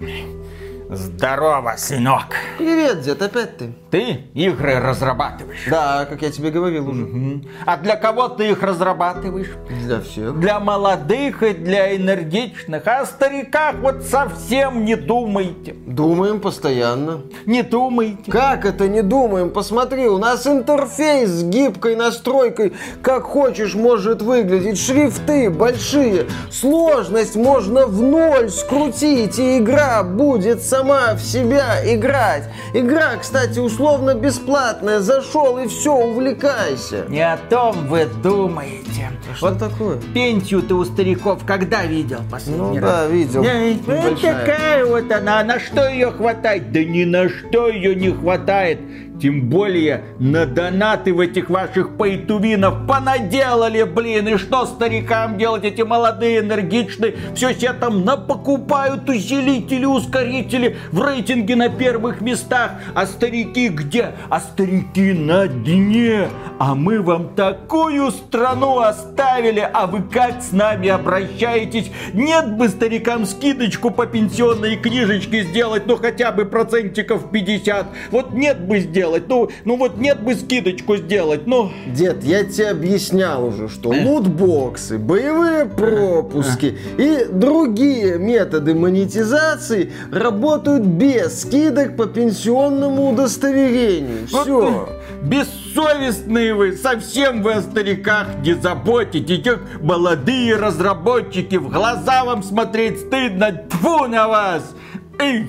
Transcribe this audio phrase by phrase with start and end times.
[0.00, 0.53] Me.
[0.90, 2.26] Здорово, сынок.
[2.58, 3.72] Привет, дед, опять ты.
[3.90, 5.66] Ты игры разрабатываешь?
[5.70, 7.02] Да, как я тебе говорил уже.
[7.02, 7.48] Мгм.
[7.64, 9.52] А для кого ты их разрабатываешь?
[9.70, 10.38] Для всех.
[10.38, 12.86] Для молодых и для энергичных.
[12.86, 15.74] А о стариках вот совсем не думайте.
[15.86, 17.22] Думаем постоянно.
[17.46, 18.30] Не думайте.
[18.30, 19.50] Как это не думаем?
[19.50, 22.74] Посмотри, у нас интерфейс с гибкой настройкой.
[23.00, 24.78] Как хочешь может выглядеть.
[24.78, 26.26] Шрифты большие.
[26.50, 29.38] Сложность можно в ноль скрутить.
[29.38, 32.44] И игра будет сама в себя играть.
[32.72, 34.98] Игра, кстати, условно бесплатная.
[35.00, 37.04] Зашел и все, увлекайся.
[37.08, 39.10] Не о том вы думаете.
[39.36, 39.98] Что вот такое?
[40.14, 42.90] пенсию ты у стариков когда видел Ну последний раз?
[42.90, 43.42] да, видел.
[43.86, 44.46] Ну, Большая.
[44.46, 46.72] такая вот она, а на что ее хватает?
[46.72, 48.80] Да ни на что ее не хватает.
[49.20, 54.28] Тем более на донаты в этих ваших пейтувинов понаделали, блин.
[54.28, 57.14] И что старикам делать, эти молодые, энергичные?
[57.34, 62.72] Все себе там напокупают усилители, ускорители в рейтинге на первых местах.
[62.94, 64.12] А старики где?
[64.30, 66.28] А старики на дне.
[66.58, 71.90] А мы вам такую страну оставили, а вы как с нами обращаетесь?
[72.12, 77.86] Нет бы старикам скидочку по пенсионной книжечке сделать, ну хотя бы процентиков 50.
[78.10, 81.70] Вот нет бы сделать, ну, ну вот нет бы скидочку сделать, ну...
[81.86, 91.42] Дед, я тебе объяснял уже, что лутбоксы, боевые пропуски и другие методы монетизации работают без
[91.42, 94.26] скидок по пенсионному удостоверению.
[94.26, 94.88] Все.
[95.22, 99.42] Бессовестные вы, совсем вы о стариках не заботитесь.
[99.42, 103.64] Как молодые разработчики, в глаза вам смотреть стыдно.
[103.70, 104.74] Тьфу на вас!
[105.18, 105.46] Эх!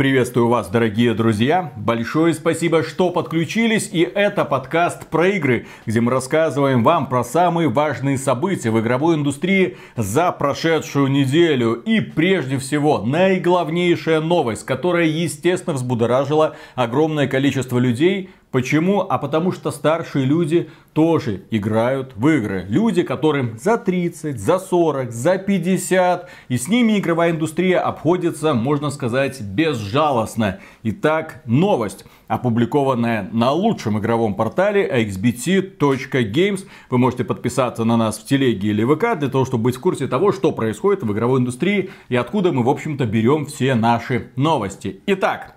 [0.00, 1.74] Приветствую вас, дорогие друзья.
[1.76, 3.90] Большое спасибо, что подключились.
[3.92, 9.16] И это подкаст про игры, где мы рассказываем вам про самые важные события в игровой
[9.16, 11.74] индустрии за прошедшую неделю.
[11.74, 18.30] И прежде всего, наиглавнейшая новость, которая, естественно, взбудоражила огромное количество людей.
[18.50, 19.02] Почему?
[19.08, 22.66] А потому что старшие люди тоже играют в игры.
[22.68, 26.28] Люди, которым за 30, за 40, за 50.
[26.48, 30.58] И с ними игровая индустрия обходится, можно сказать, безжалостно.
[30.82, 36.66] Итак, новость опубликованная на лучшем игровом портале xbt.games.
[36.90, 40.08] Вы можете подписаться на нас в телеге или ВК для того, чтобы быть в курсе
[40.08, 45.00] того, что происходит в игровой индустрии и откуда мы, в общем-то, берем все наши новости.
[45.06, 45.56] Итак,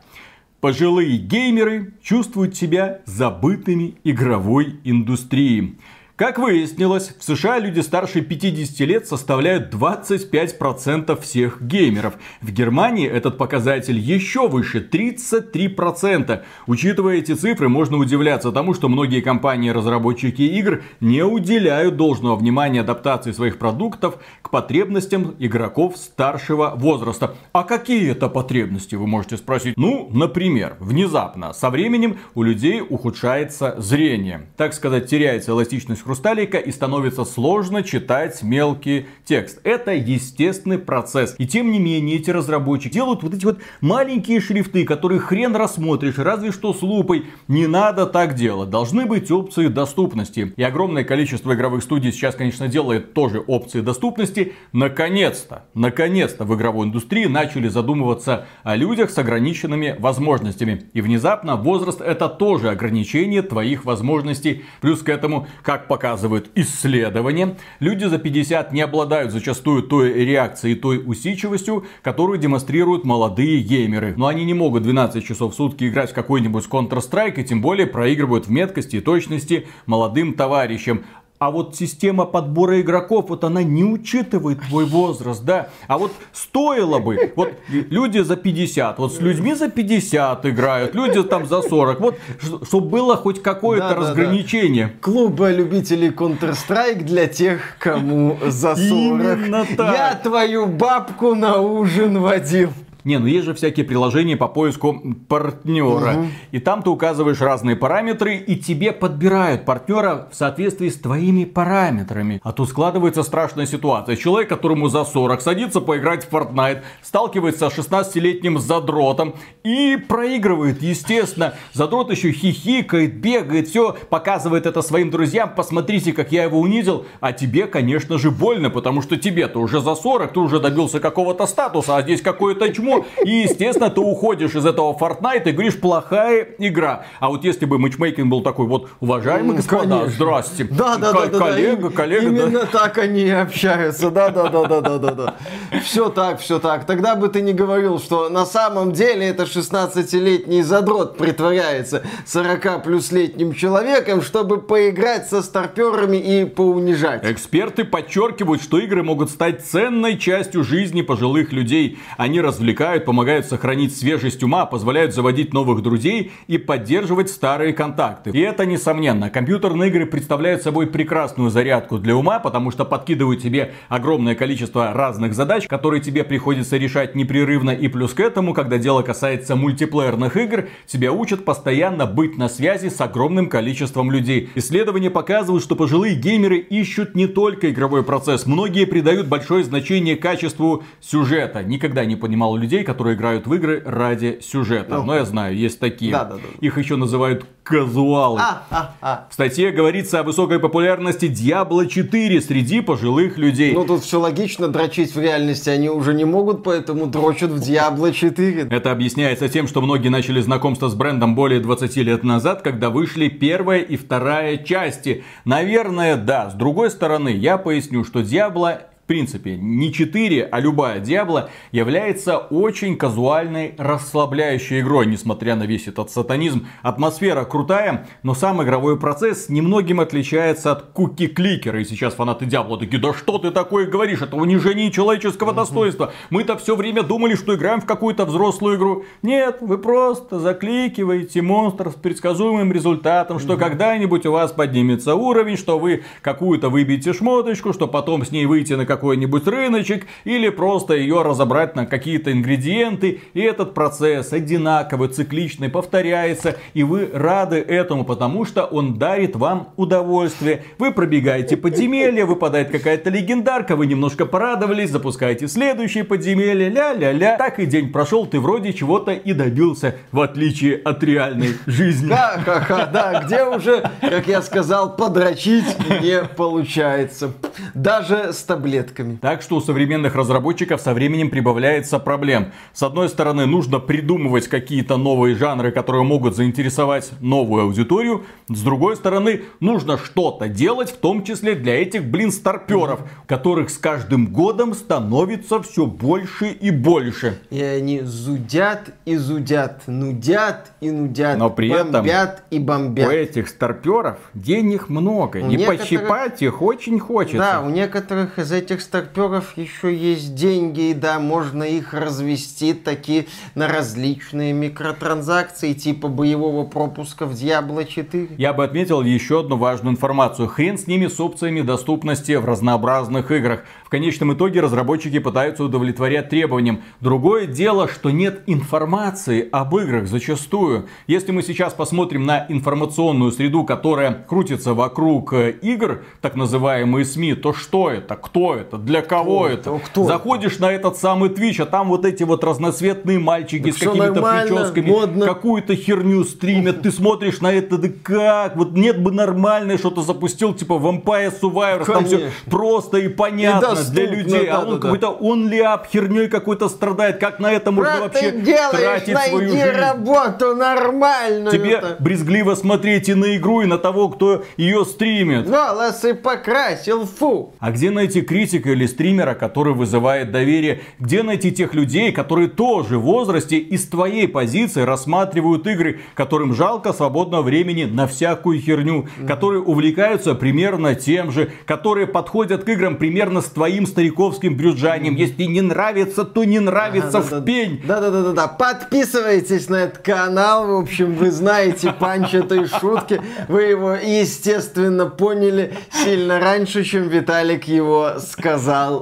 [0.63, 5.77] Пожилые геймеры чувствуют себя забытыми игровой индустрией.
[6.15, 12.13] Как выяснилось, в США люди старше 50 лет составляют 25% всех геймеров.
[12.39, 16.43] В Германии этот показатель еще выше, 33%.
[16.67, 23.31] Учитывая эти цифры, можно удивляться тому, что многие компании-разработчики игр не уделяют должного внимания адаптации
[23.31, 27.33] своих продуктов к потребностям игроков старшего возраста.
[27.53, 29.75] А какие это потребности, вы можете спросить?
[29.77, 34.45] Ну, например, внезапно, со временем у людей ухудшается зрение.
[34.57, 39.59] Так сказать, теряется эластичность хрусталика и становится сложно читать мелкий текст.
[39.63, 41.35] Это естественный процесс.
[41.37, 46.17] И тем не менее, эти разработчики делают вот эти вот маленькие шрифты, которые хрен рассмотришь,
[46.17, 47.25] разве что с лупой.
[47.47, 48.69] Не надо так делать.
[48.69, 50.53] Должны быть опции доступности.
[50.55, 54.53] И огромное количество игровых студий сейчас, конечно, делает тоже опции доступности.
[54.71, 60.83] Наконец-то, наконец-то в игровой индустрии начали задумываться о людях с ограниченными возможностями.
[60.93, 64.63] И внезапно возраст это тоже ограничение твоих возможностей.
[64.81, 70.99] Плюс к этому, как показывают исследования, люди за 50 не обладают зачастую той реакцией той
[71.05, 74.15] усидчивостью, которую демонстрируют молодые геймеры.
[74.17, 77.85] Но они не могут 12 часов в сутки играть в какой-нибудь Counter-Strike и тем более
[77.85, 81.05] проигрывают в меткости и точности молодым товарищам.
[81.43, 85.67] А вот система подбора игроков, вот она не учитывает твой возраст, да.
[85.87, 91.21] А вот стоило бы, вот люди за 50, вот с людьми за 50 играют, люди
[91.21, 92.17] там за 40, вот,
[92.65, 94.07] чтобы было хоть какое-то Да-да-да.
[94.07, 94.93] разграничение.
[95.01, 98.79] Клубы любителей Counter-Strike для тех, кому за 40.
[98.79, 99.93] Именно так.
[99.93, 102.69] Я твою бабку на ужин водил.
[103.03, 106.27] Не, ну есть же всякие приложения по поиску партнера.
[106.51, 112.39] И там ты указываешь разные параметры, и тебе подбирают партнера в соответствии с твоими параметрами.
[112.43, 114.15] А то складывается страшная ситуация.
[114.15, 121.55] Человек, которому за 40, садится поиграть в Fortnite, сталкивается с 16-летним задротом и проигрывает, естественно.
[121.73, 125.53] Задрот еще хихикает, бегает, все, показывает это своим друзьям.
[125.55, 127.05] Посмотрите, как я его унизил.
[127.19, 131.45] А тебе, конечно же, больно, потому что тебе-то уже за 40, ты уже добился какого-то
[131.45, 132.92] статуса, а здесь какое-то чмо
[133.25, 137.05] и, естественно, ты уходишь из этого Fortnite и говоришь, плохая игра.
[137.19, 140.09] А вот если бы матчмейкинг был такой, вот, уважаемые господа, Конечно.
[140.09, 140.63] здрасте.
[140.65, 141.95] Да, да, да, да, Коллега, да.
[141.95, 142.29] коллега, да.
[142.29, 144.09] Именно так они общаются.
[144.11, 145.35] Да, да, да, да, да, да, да.
[145.83, 146.85] Все так, все так.
[146.85, 153.11] Тогда бы ты не говорил, что на самом деле это 16-летний задрот притворяется 40 плюс
[153.11, 157.23] летним человеком, чтобы поиграть со старперами и поунижать.
[157.23, 161.97] Эксперты подчеркивают, что игры могут стать ценной частью жизни пожилых людей.
[162.17, 168.31] Они развлекают, помогают сохранить свежесть ума, позволяют заводить новых друзей и поддерживать старые контакты.
[168.31, 169.29] И это несомненно.
[169.29, 175.33] Компьютерные игры представляют собой прекрасную зарядку для ума, потому что подкидывают тебе огромное количество разных
[175.33, 177.71] задач, которые тебе приходится решать непрерывно.
[177.71, 182.89] И плюс к этому, когда дело касается мультиплеерных игр, тебя учат постоянно быть на связи
[182.89, 184.49] с огромным количеством людей.
[184.55, 188.45] Исследования показывают, что пожилые геймеры ищут не только игровой процесс.
[188.45, 191.63] Многие придают большое значение качеству сюжета.
[191.63, 194.97] Никогда не понимал людей, которые играют в игры ради сюжета.
[194.97, 195.03] Ну.
[195.03, 196.11] Но я знаю, есть такие.
[196.11, 196.41] Да, да, да.
[196.59, 198.39] Их еще называют казуалы.
[198.41, 199.27] А, а, а.
[199.29, 203.73] В статье говорится о высокой популярности Diablo 4 среди пожилых людей.
[203.73, 208.11] Ну тут все логично, дрочить в реальности они уже не могут, поэтому дрочат в Diablo
[208.11, 208.67] 4.
[208.69, 213.27] Это объясняется тем, что многие начали знакомство с брендом более 20 лет назад, когда вышли
[213.29, 215.23] первая и вторая части.
[215.45, 216.49] Наверное, да.
[216.49, 222.37] С другой стороны, я поясню, что Diablo в принципе, не 4, а любая Диабло является
[222.37, 226.67] очень казуальной, расслабляющей игрой, несмотря на весь этот сатанизм.
[226.83, 231.81] Атмосфера крутая, но сам игровой процесс немногим отличается от куки-кликера.
[231.81, 236.13] И сейчас фанаты Диабло такие, да что ты такое говоришь, это унижение человеческого достоинства.
[236.29, 239.03] Мы-то все время думали, что играем в какую-то взрослую игру.
[239.21, 245.77] Нет, вы просто закликиваете монстр с предсказуемым результатом, что когда-нибудь у вас поднимется уровень, что
[245.77, 251.23] вы какую-то выбьете шмоточку, что потом с ней выйти на какой-нибудь рыночек или просто ее
[251.23, 253.21] разобрать на какие-то ингредиенты.
[253.33, 256.57] И этот процесс одинаковый, цикличный, повторяется.
[256.75, 260.63] И вы рады этому, потому что он дарит вам удовольствие.
[260.77, 267.37] Вы пробегаете подземелье, выпадает какая-то легендарка, вы немножко порадовались, запускаете следующее подземелье, ля-ля-ля.
[267.37, 272.09] Так и день прошел, ты вроде чего-то и добился, в отличие от реальной жизни.
[272.09, 275.65] Ха-ха-ха, да, где уже, как я сказал, подрочить
[276.01, 277.33] не получается.
[277.73, 278.43] Даже с
[278.83, 279.17] таблетками.
[279.21, 282.51] Так что у современных разработчиков со временем прибавляется проблем.
[282.73, 288.23] С одной стороны, нужно придумывать какие-то новые жанры, которые могут заинтересовать новую аудиторию.
[288.49, 293.77] С другой стороны, нужно что-то делать, в том числе для этих, блин, старперов, которых с
[293.77, 297.39] каждым годом становится все больше и больше.
[297.49, 303.11] И они зудят и зудят, нудят и нудят, Но при этом бомбят и У бомбят.
[303.11, 305.37] этих старперов денег много.
[305.37, 307.37] У и некоторых- пощипать их очень хочется.
[307.37, 313.27] Да, у некоторых из этих старперов еще есть деньги, и да, можно их развести таки
[313.55, 318.35] на различные микротранзакции, типа боевого пропуска в Diablo 4.
[318.37, 320.47] Я бы отметил еще одну важную информацию.
[320.47, 323.63] Хрен с ними с опциями доступности в разнообразных играх.
[323.85, 326.81] В конечном итоге разработчики пытаются удовлетворять требованиям.
[326.99, 330.87] Другое дело, что нет информации об играх зачастую.
[331.07, 337.35] Если мы сейчас посмотрим на информационную среду, которая крутится вокруг э, игр, так называемые СМИ,
[337.35, 338.15] то что это?
[338.15, 338.62] Кто это?
[338.71, 339.69] Для кого Кто это?
[339.75, 339.79] это?
[339.85, 340.13] Кто это?
[340.13, 344.21] Заходишь на этот самый Twitch, а там вот эти вот разноцветные мальчики Да с какими-то
[344.21, 345.25] прическами, модно.
[345.25, 348.55] какую-то херню стримят, ты смотришь на это, да как?
[348.55, 353.69] Вот нет бы нормальное что-то запустил, типа Vampire Survivors, там все просто и понятно И
[353.75, 354.81] доступно, для людей, а он да-да-да.
[354.81, 358.31] какой-то он ляп, херней какой-то страдает, как на это можно Брат, вообще
[358.71, 359.63] тратить свою жизнь?
[359.63, 361.51] работу нормальную.
[361.51, 365.47] Тебе брезгливо смотреть и на игру, и на того, кто ее стримит.
[365.47, 367.53] Волосы покрасил, фу.
[367.59, 368.21] А где найти
[368.53, 370.81] критика или стримера, который вызывает доверие?
[370.99, 376.53] Где найти тех людей, которые тоже в возрасте и с твоей позиции рассматривают игры, которым
[376.53, 382.97] жалко свободного времени на всякую херню, которые увлекаются примерно тем же, которые подходят к играм
[382.97, 385.15] примерно с твоим стариковским брюджанием.
[385.15, 387.81] Если не нравится, то не нравится в пень.
[387.85, 388.47] Да-да-да-да.
[388.47, 390.67] Подписывайтесь на этот канал.
[390.67, 393.21] В общем, вы знаете панч этой шутки.
[393.47, 398.42] Вы его, естественно, поняли сильно раньше, чем Виталик его сказал.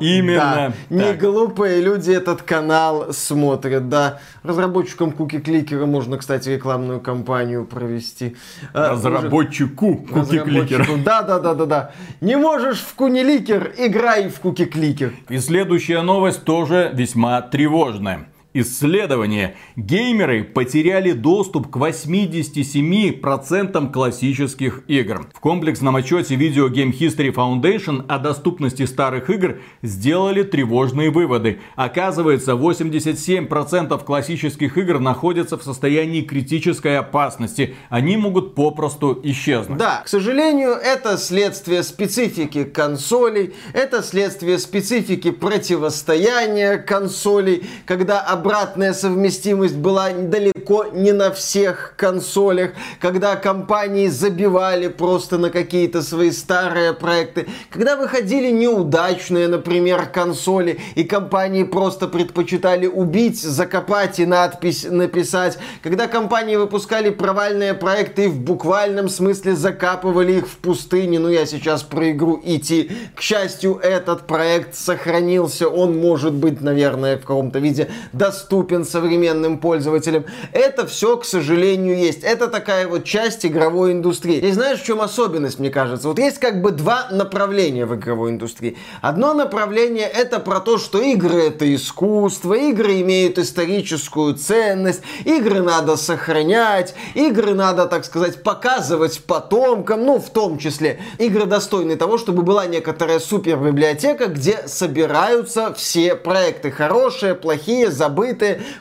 [0.01, 0.95] Именно Да.
[0.95, 4.19] Не глупые люди этот канал смотрят, да.
[4.43, 8.35] Разработчикам куки-кликера можно, кстати, рекламную кампанию провести.
[8.73, 10.79] А, Разработчику куки-кликер.
[10.79, 10.97] Разработчику.
[11.03, 11.91] Да, да, да, да, да.
[12.21, 15.13] Не можешь в куниликер, играй в куки-кликер.
[15.29, 18.27] И следующая новость тоже весьма тревожная.
[18.53, 19.55] Исследование.
[19.77, 25.25] Геймеры потеряли доступ к 87% классических игр.
[25.33, 31.61] В комплексном отчете Video Game History Foundation о доступности старых игр сделали тревожные выводы.
[31.77, 37.75] Оказывается, 87% классических игр находятся в состоянии критической опасности.
[37.89, 39.77] Они могут попросту исчезнуть.
[39.77, 49.75] Да, к сожалению, это следствие специфики консолей, это следствие специфики противостояния консолей, когда обратная совместимость
[49.75, 57.47] была далеко не на всех консолях, когда компании забивали просто на какие-то свои старые проекты,
[57.69, 66.07] когда выходили неудачные, например, консоли, и компании просто предпочитали убить, закопать и надпись написать, когда
[66.07, 71.83] компании выпускали провальные проекты и в буквальном смысле закапывали их в пустыне, ну я сейчас
[71.83, 72.89] про игру идти.
[73.15, 77.87] К счастью, этот проект сохранился, он может быть, наверное, в каком-то виде
[78.31, 80.25] доступен современным пользователям.
[80.53, 82.23] Это все, к сожалению, есть.
[82.23, 84.37] Это такая вот часть игровой индустрии.
[84.37, 86.07] И знаешь, в чем особенность, мне кажется?
[86.07, 88.77] Вот есть как бы два направления в игровой индустрии.
[89.01, 95.97] Одно направление это про то, что игры это искусство, игры имеют историческую ценность, игры надо
[95.97, 101.01] сохранять, игры надо, так сказать, показывать потомкам, ну, в том числе.
[101.17, 106.71] Игры достойны того, чтобы была некоторая супер библиотека, где собираются все проекты.
[106.71, 108.20] Хорошие, плохие, забытые,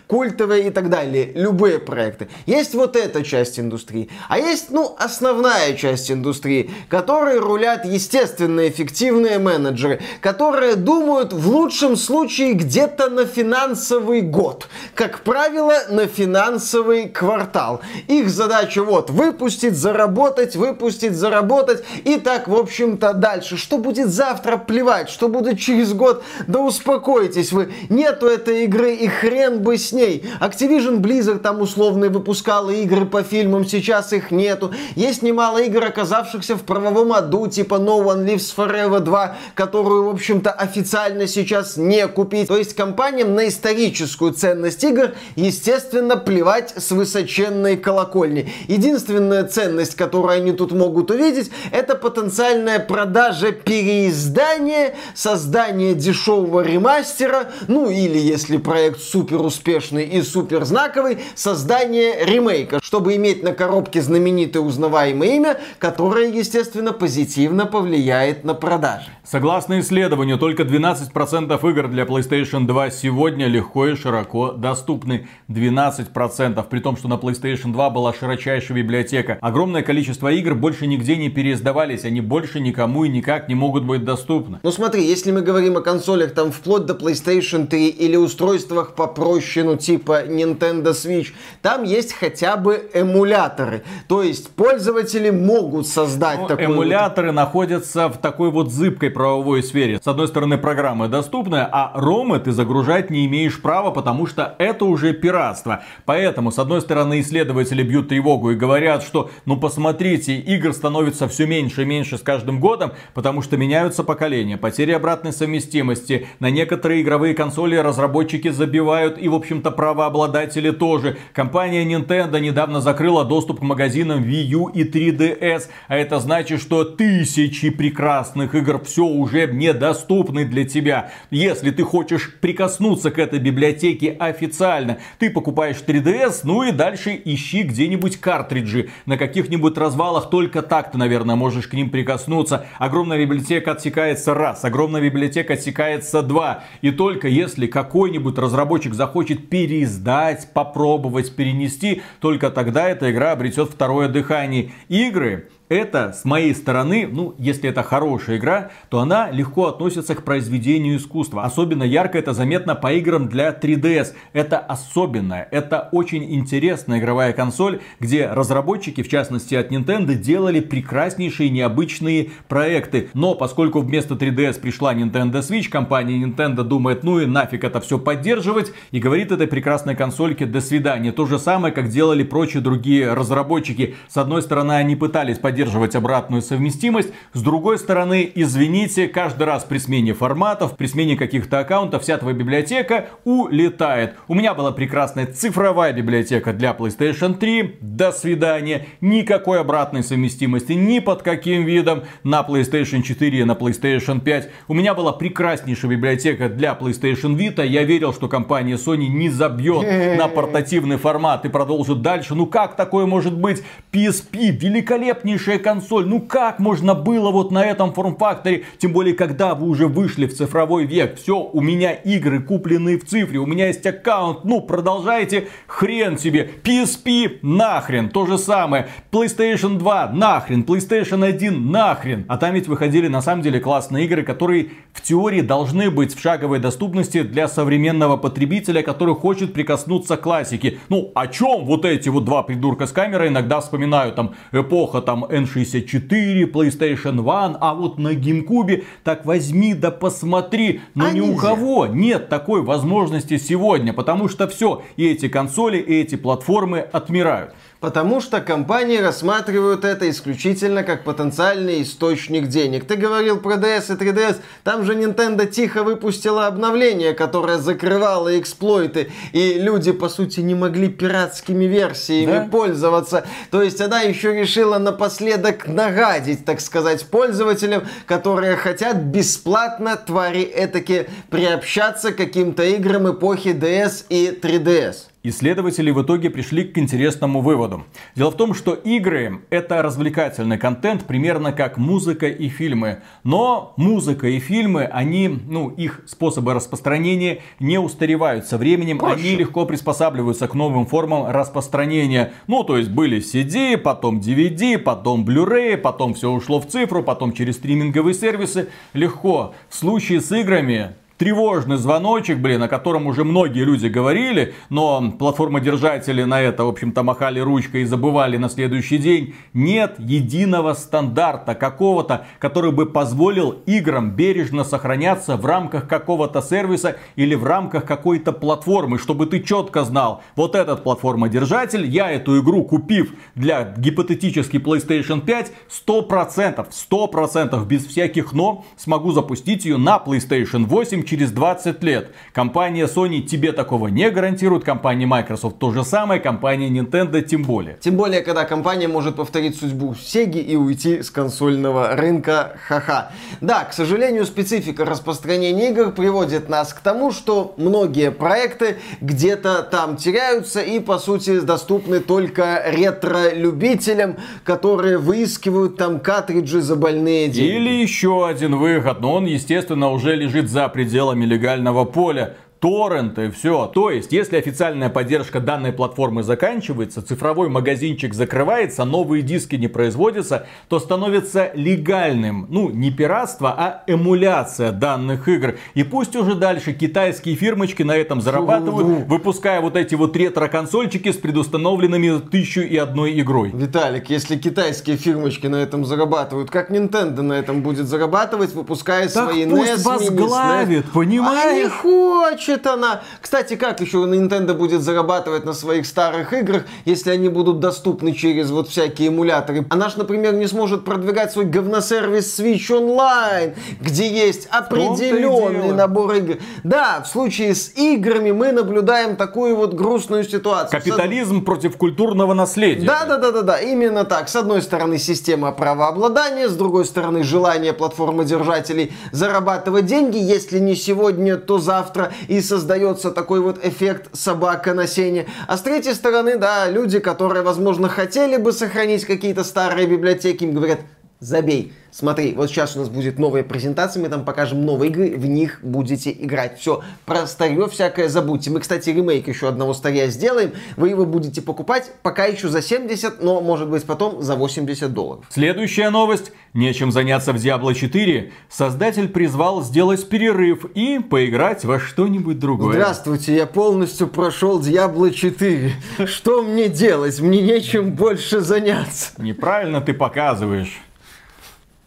[0.06, 1.32] культовые и так далее.
[1.34, 2.28] Любые проекты.
[2.46, 4.08] Есть вот эта часть индустрии.
[4.28, 11.96] А есть, ну, основная часть индустрии, которые рулят естественно эффективные менеджеры, которые думают в лучшем
[11.96, 14.68] случае где-то на финансовый год.
[14.94, 17.80] Как правило, на финансовый квартал.
[18.08, 23.56] Их задача вот выпустить, заработать, выпустить, заработать и так, в общем-то, дальше.
[23.56, 25.08] Что будет завтра, плевать.
[25.08, 27.72] Что будет через год, да успокойтесь вы.
[27.88, 30.24] Нету этой игры и хрен бы с ней.
[30.40, 34.72] Activision Blizzard там условно выпускала игры по фильмам, сейчас их нету.
[34.96, 40.08] Есть немало игр, оказавшихся в правовом аду, типа No One Lives Forever 2, которую, в
[40.10, 42.48] общем-то, официально сейчас не купить.
[42.48, 48.52] То есть компаниям на историческую ценность игр, естественно, плевать с высоченной колокольни.
[48.68, 57.88] Единственная ценность, которую они тут могут увидеть, это потенциальная продажа переиздания, создание дешевого ремастера, ну
[57.88, 64.62] или если проект супер успешный и супер знаковый, создание ремейка, чтобы иметь на коробке знаменитое
[64.62, 69.06] узнаваемое имя, которое, естественно, позитивно повлияет на продажи.
[69.24, 75.28] Согласно исследованию, только 12% игр для PlayStation 2 сегодня легко и широко доступны.
[75.48, 79.38] 12%, при том, что на PlayStation 2 была широчайшая библиотека.
[79.40, 84.04] Огромное количество игр больше нигде не переиздавались, они больше никому и никак не могут быть
[84.04, 84.58] доступны.
[84.62, 89.64] Ну смотри, если мы говорим о консолях там вплоть до PlayStation 3 или устройствах попроще,
[89.64, 91.28] ну типа Nintendo Switch,
[91.62, 93.82] там есть хотя бы эмуляторы.
[94.08, 97.34] То есть пользователи могут создать Но такой эмуляторы вот...
[97.34, 100.00] находятся в такой вот зыбкой правовой сфере.
[100.02, 104.84] С одной стороны, программа доступная, а ромы ты загружать не имеешь права, потому что это
[104.84, 105.82] уже пиратство.
[106.04, 111.46] Поэтому, с одной стороны, исследователи бьют тревогу и говорят, что, ну посмотрите, игр становится все
[111.46, 116.26] меньше и меньше с каждым годом, потому что меняются поколения, потери обратной совместимости.
[116.38, 121.18] На некоторые игровые консоли разработчики забивают и, в общем-то, правообладатели тоже.
[121.32, 126.84] Компания Nintendo недавно закрыла доступ к магазинам Wii U и 3DS, а это значит, что
[126.84, 131.12] тысячи прекрасных игр все уже недоступны для тебя.
[131.30, 137.62] Если ты хочешь прикоснуться к этой библиотеке официально, ты покупаешь 3DS, ну и дальше ищи
[137.62, 138.90] где-нибудь картриджи.
[139.06, 142.66] На каких-нибудь развалах только так ты, наверное, можешь к ним прикоснуться.
[142.78, 146.64] Огромная библиотека отсекается раз, огромная библиотека отсекается два.
[146.80, 154.08] И только если какой-нибудь разработчик захочет переиздать, попробовать перенести, только тогда эта игра обретет второе
[154.08, 154.72] дыхание.
[154.88, 160.24] Игры это, с моей стороны, ну, если это хорошая игра, то она легко относится к
[160.24, 161.44] произведению искусства.
[161.44, 164.08] Особенно ярко это заметно по играм для 3DS.
[164.32, 171.50] Это особенная, это очень интересная игровая консоль, где разработчики, в частности от Nintendo, делали прекраснейшие
[171.50, 173.08] необычные проекты.
[173.14, 177.96] Но поскольку вместо 3DS пришла Nintendo Switch, компания Nintendo думает, ну и нафиг это все
[178.00, 181.12] поддерживать, и говорит этой прекрасной консольке до свидания.
[181.12, 183.94] То же самое, как делали прочие другие разработчики.
[184.08, 187.10] С одной стороны, они пытались поддерживать поддерживать обратную совместимость.
[187.34, 192.34] С другой стороны, извините, каждый раз при смене форматов, при смене каких-то аккаунтов, вся твоя
[192.34, 194.14] библиотека улетает.
[194.26, 197.76] У меня была прекрасная цифровая библиотека для PlayStation 3.
[197.82, 198.86] До свидания.
[199.02, 204.48] Никакой обратной совместимости ни под каким видом на PlayStation 4 и на PlayStation 5.
[204.68, 207.66] У меня была прекраснейшая библиотека для PlayStation Vita.
[207.66, 212.34] Я верил, что компания Sony не забьет на портативный формат и продолжит дальше.
[212.34, 213.62] Ну как такое может быть?
[213.92, 216.06] PSP, великолепнейшая консоль.
[216.06, 218.64] Ну как можно было вот на этом форм-факторе?
[218.78, 221.18] Тем более, когда вы уже вышли в цифровой век.
[221.18, 224.44] Все, у меня игры купленные в цифре, у меня есть аккаунт.
[224.44, 226.50] Ну, продолжайте, хрен себе.
[226.62, 228.10] PSP, нахрен.
[228.10, 228.88] То же самое.
[229.12, 230.62] PlayStation 2, нахрен.
[230.62, 232.24] PlayStation 1, нахрен.
[232.28, 236.20] А там ведь выходили на самом деле классные игры, которые в теории должны быть в
[236.20, 240.78] шаговой доступности для современного потребителя, который хочет прикоснуться к классике.
[240.88, 245.26] Ну, о чем вот эти вот два придурка с камерой иногда вспоминаю, там, эпоха там
[245.42, 251.32] N64, PlayStation 1, а вот на GameCube, так возьми да посмотри, но а ни нельзя.
[251.32, 256.80] у кого нет такой возможности сегодня, потому что все, и эти консоли, и эти платформы
[256.80, 257.54] отмирают.
[257.80, 262.84] Потому что компании рассматривают это исключительно как потенциальный источник денег.
[262.86, 269.10] Ты говорил про DS и 3DS, там же Nintendo тихо выпустила обновление, которое закрывало эксплойты,
[269.32, 272.48] и люди, по сути, не могли пиратскими версиями да?
[272.50, 273.24] пользоваться.
[273.50, 281.08] То есть она еще решила напоследок нагадить, так сказать, пользователям, которые хотят бесплатно, твари этаки,
[281.30, 285.09] приобщаться к каким-то играм эпохи DS и 3DS.
[285.22, 287.84] Исследователи в итоге пришли к интересному выводу.
[288.16, 293.02] Дело в том, что игры это развлекательный контент, примерно как музыка и фильмы.
[293.22, 299.20] Но музыка и фильмы, они, ну, их способы распространения не устаревают со временем, Проще.
[299.20, 302.32] они легко приспосабливаются к новым формам распространения.
[302.46, 307.34] Ну, то есть были CD, потом DVD, потом Blu-ray, потом все ушло в цифру, потом
[307.34, 308.70] через стриминговые сервисы.
[308.94, 309.54] Легко.
[309.68, 316.22] В случае с играми тревожный звоночек, блин, о котором уже многие люди говорили, но платформодержатели
[316.22, 319.34] на это, в общем-то, махали ручкой и забывали на следующий день.
[319.52, 327.34] Нет единого стандарта какого-то, который бы позволил играм бережно сохраняться в рамках какого-то сервиса или
[327.34, 333.12] в рамках какой-то платформы, чтобы ты четко знал, вот этот платформодержатель, я эту игру купив
[333.34, 335.52] для гипотетически PlayStation 5,
[335.86, 342.12] 100%, 100% без всяких но смогу запустить ее на PlayStation 8 через 20 лет.
[342.32, 347.78] Компания Sony тебе такого не гарантирует, компания Microsoft то же самое, компания Nintendo тем более.
[347.80, 353.10] Тем более, когда компания может повторить судьбу Sega и уйти с консольного рынка, ха-ха.
[353.40, 359.96] Да, к сожалению, специфика распространения игр приводит нас к тому, что многие проекты где-то там
[359.96, 367.56] теряются и, по сути, доступны только ретро-любителям, которые выискивают там картриджи за больные деньги.
[367.56, 373.30] Или еще один выход, но он, естественно, уже лежит за пределами пределами легального поля торренты,
[373.30, 373.66] все.
[373.66, 380.46] То есть, если официальная поддержка данной платформы заканчивается, цифровой магазинчик закрывается, новые диски не производятся,
[380.68, 385.56] то становится легальным, ну, не пиратство, а эмуляция данных игр.
[385.74, 391.16] И пусть уже дальше китайские фирмочки на этом зарабатывают, выпуская вот эти вот ретро-консольчики с
[391.16, 393.50] предустановленными тысячу и одной игрой.
[393.54, 399.30] Виталик, если китайские фирмочки на этом зарабатывают, как Nintendo на этом будет зарабатывать, выпуская так
[399.30, 400.92] свои NES, возглавит, NES?
[400.92, 401.50] понимаешь?
[401.50, 403.02] А не хочет она.
[403.20, 408.50] Кстати, как еще Nintendo будет зарабатывать на своих старых играх, если они будут доступны через
[408.50, 409.66] вот всякие эмуляторы?
[409.70, 416.38] Она же, например, не сможет продвигать свой говносервис Switch Online, где есть определенный набор игр.
[416.64, 420.80] Да, в случае с играми мы наблюдаем такую вот грустную ситуацию.
[420.80, 421.44] Капитализм С...
[421.44, 422.86] против культурного наследия.
[422.86, 424.28] Да, да, да, да, да, именно так.
[424.28, 431.36] С одной стороны система правообладания, с другой стороны желание платформодержателей зарабатывать деньги, если не сегодня,
[431.36, 432.12] то завтра.
[432.28, 435.26] И создается такой вот эффект собака на сене.
[435.46, 440.54] А с третьей стороны, да, люди, которые, возможно, хотели бы сохранить какие-то старые библиотеки, им
[440.54, 440.80] говорят,
[441.20, 441.72] забей.
[441.92, 445.58] Смотри, вот сейчас у нас будет новая презентация, мы там покажем новые игры, в них
[445.62, 446.58] будете играть.
[446.58, 448.50] Все, про старье всякое забудьте.
[448.50, 453.22] Мы, кстати, ремейк еще одного старья сделаем, вы его будете покупать пока еще за 70,
[453.22, 455.24] но может быть потом за 80 долларов.
[455.30, 456.32] Следующая новость.
[456.54, 458.32] Нечем заняться в Diablo 4.
[458.48, 462.72] Создатель призвал сделать перерыв и поиграть во что-нибудь другое.
[462.72, 465.72] Здравствуйте, я полностью прошел Diablo 4.
[466.06, 467.20] Что мне делать?
[467.20, 469.12] Мне нечем больше заняться.
[469.18, 470.80] Неправильно ты показываешь.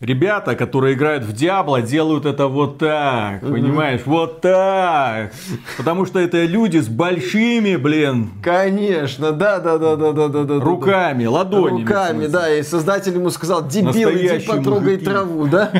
[0.03, 5.31] Ребята, которые играют в Диабло, делают это вот так, понимаешь, вот так.
[5.77, 10.59] Потому что это люди с большими, блин, Конечно, да, да, да, да, да, да, да.
[10.59, 11.81] руками, ладонями.
[11.81, 15.05] Руками, да, и создатель ему сказал, дебил, иди потрогай мужики.
[15.05, 15.71] траву, да?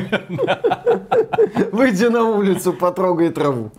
[1.72, 3.70] Выйди на улицу, потрогай траву.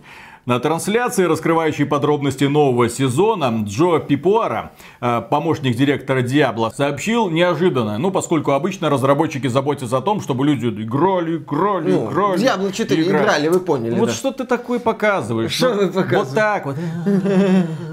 [0.46, 7.98] На трансляции, раскрывающей подробности нового сезона, Джо Пипуара, э, помощник директора Диабло, сообщил неожиданно.
[7.98, 12.40] Ну, поскольку обычно разработчики заботятся о том, чтобы люди играли, играли, Ну, играли.
[12.40, 13.22] Diablo 4 играли.
[13.24, 14.14] играли, вы поняли, Вот да.
[14.14, 15.50] что ты такое показываешь?
[15.50, 16.16] Что Ну, вы показываете?
[16.24, 16.76] Вот так вот.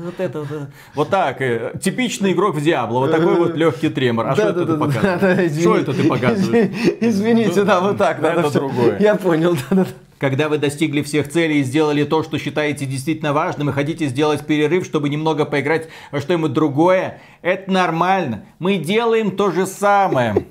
[0.03, 0.49] Вот это вот.
[0.93, 1.41] Вот так.
[1.41, 2.99] э, Типичный игрок в Диабло.
[2.99, 4.27] Вот такой вот легкий тремор.
[4.27, 5.59] А что это ты показываешь?
[5.59, 6.69] Что это ты показываешь?
[6.99, 8.99] Извините, да, вот так это другое.
[8.99, 9.85] Я понял, да, да.
[10.19, 14.45] Когда вы достигли всех целей и сделали то, что считаете действительно важным, и хотите сделать
[14.45, 18.45] перерыв, чтобы немного поиграть во что-нибудь другое, это нормально.
[18.59, 20.45] Мы делаем то же самое.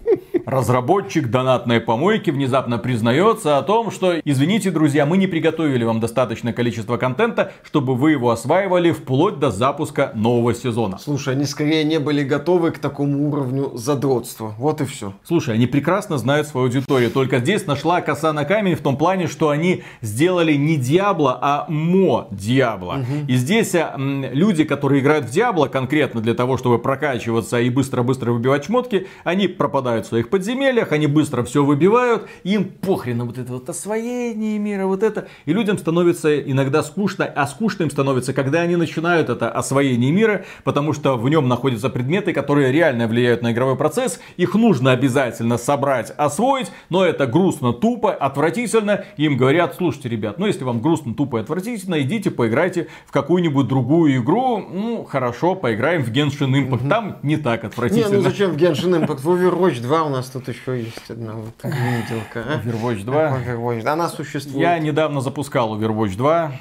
[0.46, 6.52] Разработчик донатной помойки внезапно признается о том, что, извините, друзья, мы не приготовили вам достаточное
[6.52, 10.98] количество контента, чтобы вы его осваивали вплоть до запуска нового сезона.
[10.98, 14.54] Слушай, они скорее не были готовы к такому уровню задротства.
[14.58, 15.12] Вот и все.
[15.24, 19.28] Слушай, они прекрасно знают свою аудиторию, только здесь нашла коса на камень в том плане,
[19.28, 23.04] что они сделали не Диабло, а Мо Диабло.
[23.28, 27.70] И здесь а, м, люди, которые играют в Диабло конкретно для того, чтобы прокачиваться и
[27.70, 33.26] быстро-быстро выбивать шмотки, они пропадают в своих подземельях, они быстро все выбивают, им похрен на
[33.26, 35.28] вот это вот освоение мира, вот это.
[35.44, 40.44] И людям становится иногда скучно, а скучно им становится, когда они начинают это освоение мира,
[40.64, 45.58] потому что в нем находятся предметы, которые реально влияют на игровой процесс, их нужно обязательно
[45.58, 49.04] собрать, освоить, но это грустно, тупо, отвратительно.
[49.18, 53.68] Им говорят, слушайте, ребят, ну если вам грустно, тупо и отвратительно, идите поиграйте в какую-нибудь
[53.68, 54.58] другую игру.
[54.58, 56.88] Ну, хорошо, поиграем в Genshin Impact.
[56.88, 58.16] Там не так Не, отвратительно.
[58.16, 59.20] ну зачем в Genshin Impact?
[59.20, 62.44] В Overwatch 2 у нас тут еще есть одна вот виделка.
[62.46, 62.60] а?
[62.60, 63.38] Overwatch 2.
[63.38, 63.86] Overwatch.
[63.86, 64.60] Она существует.
[64.60, 66.52] Я недавно запускал Overwatch 2.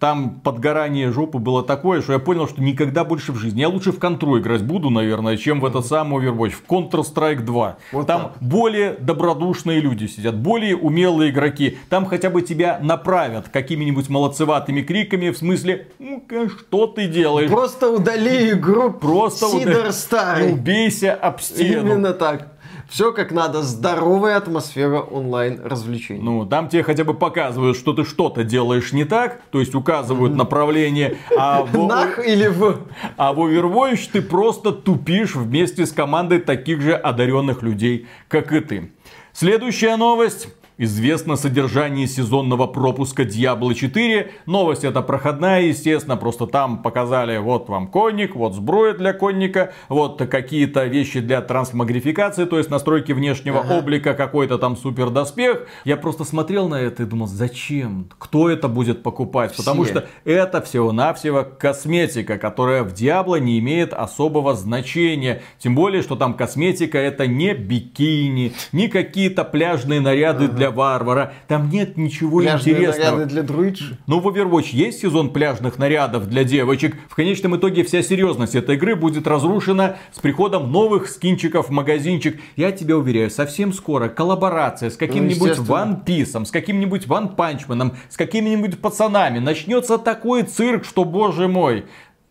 [0.00, 3.60] Там подгорание жопы было такое, что я понял, что никогда больше в жизни.
[3.60, 6.50] Я лучше в контру играть буду, наверное, чем в этот самый Overwatch.
[6.50, 7.76] В Counter-Strike 2.
[7.92, 8.32] Вот Там так.
[8.42, 11.78] более добродушные люди сидят, более умелые игроки.
[11.88, 17.48] Там хотя бы тебя направят какими-нибудь молодцеватыми криками, в смысле, ну-ка, что ты делаешь?
[17.48, 20.52] Просто удали игру Просто Сидор ударь- И Старый.
[20.52, 21.92] убейся об стену.
[21.92, 22.48] Именно так.
[22.94, 23.62] Все как надо.
[23.62, 26.22] Здоровая атмосфера онлайн развлечений.
[26.22, 30.36] Ну, там тебе хотя бы показывают, что ты что-то делаешь не так, то есть указывают
[30.36, 32.82] направление, а в, Нах или в...
[33.16, 38.60] а в Overwatch ты просто тупишь вместе с командой таких же одаренных людей, как и
[38.60, 38.92] ты.
[39.32, 40.46] Следующая новость.
[40.76, 44.32] Известно содержание сезонного пропуска Diablo 4.
[44.46, 50.18] Новость эта проходная, естественно, просто там показали, вот вам конник, вот сброя для конника, вот
[50.18, 55.68] какие-то вещи для трансмагрификации, то есть настройки внешнего облика, какой-то там супер доспех.
[55.84, 58.08] Я просто смотрел на это и думал, зачем?
[58.18, 59.56] Кто это будет покупать?
[59.56, 59.92] Потому Все.
[59.92, 65.42] что это всего-навсего косметика, которая в Диабло не имеет особого значения.
[65.58, 71.32] Тем более, что там косметика это не бикини, не какие-то пляжные наряды для варвара.
[71.48, 73.16] Там нет ничего Пляжные интересного.
[73.16, 73.98] наряды для друидши.
[74.06, 76.96] Ну, в Overwatch есть сезон пляжных нарядов для девочек.
[77.08, 82.40] В конечном итоге вся серьезность этой игры будет разрушена с приходом новых скинчиков в магазинчик.
[82.56, 85.64] Я тебя уверяю, совсем скоро коллаборация с каким-нибудь Ну.
[85.64, 89.38] One Piece, с каким-нибудь One Punch Man, с какими-нибудь пацанами.
[89.38, 91.84] Начнется такой цирк, что, боже мой.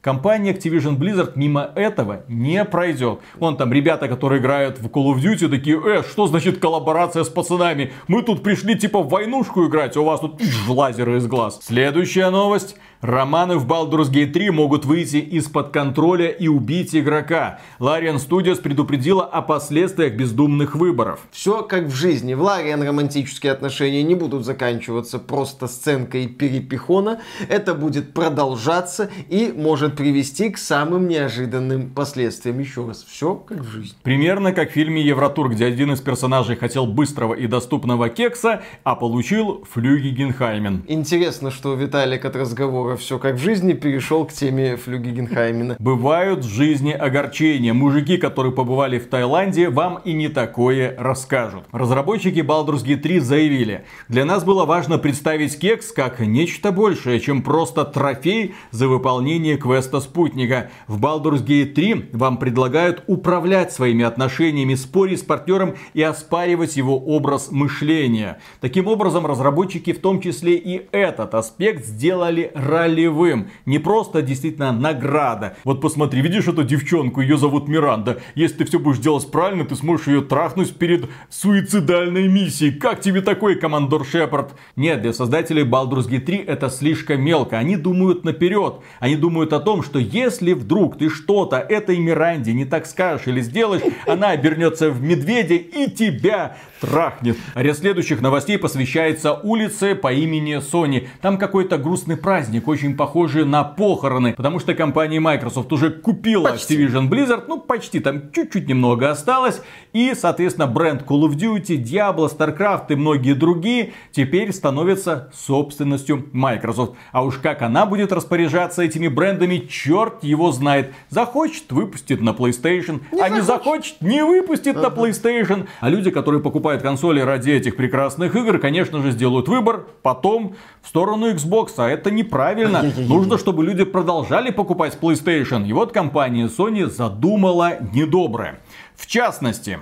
[0.04, 3.22] Компания Activision Blizzard мимо этого не пройдет.
[3.36, 7.30] Вон там ребята, которые играют в Call of Duty, такие, э, что значит коллаборация с
[7.30, 7.94] пацанами?
[8.10, 11.62] Мы тут пришли типа в войнушку играть, а у вас тут пш, лазеры из глаз.
[11.64, 12.76] Следующая новость.
[13.04, 17.60] Романы в Baldur's Gate 3 могут выйти из-под контроля и убить игрока.
[17.80, 21.20] Larian Studios предупредила о последствиях бездумных выборов.
[21.32, 22.34] Все как в жизни.
[22.34, 27.20] В Лариан романтические отношения не будут заканчиваться просто сценкой перепихона.
[27.50, 32.60] Это будет продолжаться и может привести к самым неожиданным последствиям.
[32.60, 33.96] Еще раз, все как в жизни.
[34.04, 38.96] Примерно как в фильме Евротур, где один из персонажей хотел быстрого и доступного кекса, а
[38.96, 40.84] получил флюги Генхаймен.
[40.88, 45.76] Интересно, что Виталик от разговора все как в жизни перешел к теме Флюги Генхаймена.
[45.80, 47.74] Бывают в жизни огорчения.
[47.74, 51.64] Мужики, которые побывали в Таиланде, вам и не такое расскажут.
[51.72, 57.42] Разработчики Baldur's Gate 3 заявили, для нас было важно представить кекс как нечто большее, чем
[57.42, 60.70] просто трофей за выполнение квеста спутника.
[60.88, 66.98] В Baldur's Gate 3 вам предлагают управлять своими отношениями, спорить с партнером и оспаривать его
[66.98, 68.40] образ мышления.
[68.62, 73.50] Таким образом, разработчики в том числе и этот аспект сделали ролевым.
[73.66, 75.58] Не просто действительно награда.
[75.64, 78.22] Вот посмотри, видишь эту девчонку, ее зовут Миранда.
[78.36, 82.72] Если ты все будешь делать правильно, ты сможешь ее трахнуть перед суицидальной миссией.
[82.72, 84.54] Как тебе такой, командор Шепард?
[84.76, 87.58] Нет, для создателей Baldur's Gate 3 это слишком мелко.
[87.58, 88.76] Они думают наперед.
[89.00, 93.42] Они думают о том, что если вдруг ты что-то этой Миранде не так скажешь или
[93.42, 97.38] сделаешь, она обернется в медведя и тебя трахнет.
[97.56, 101.08] Ряд следующих новостей посвящается улице по имени Sony.
[101.22, 106.78] Там какой-то грустный праздник, очень похожий на похороны, потому что компания Microsoft уже купила почти.
[106.78, 109.62] Activision Blizzard, ну почти, там чуть-чуть немного осталось,
[109.94, 116.96] и, соответственно, бренд Call of Duty, Diablo, StarCraft и многие другие теперь становятся собственностью Microsoft.
[117.14, 120.94] А уж как она будет распоряжаться этими брендами, черт его знает.
[121.10, 123.34] Захочет, выпустит на PlayStation, не а захочет.
[123.34, 124.82] не захочет, не выпустит uh-huh.
[124.82, 125.68] на PlayStation.
[125.80, 130.88] А люди, которые покупают консоли ради этих прекрасных игр, конечно же, сделают выбор потом в
[130.88, 131.72] сторону Xbox.
[131.78, 132.84] А это неправильно.
[132.98, 135.68] Нужно, чтобы люди продолжали покупать PlayStation.
[135.68, 138.60] И вот компания Sony задумала недоброе.
[138.96, 139.80] В частности,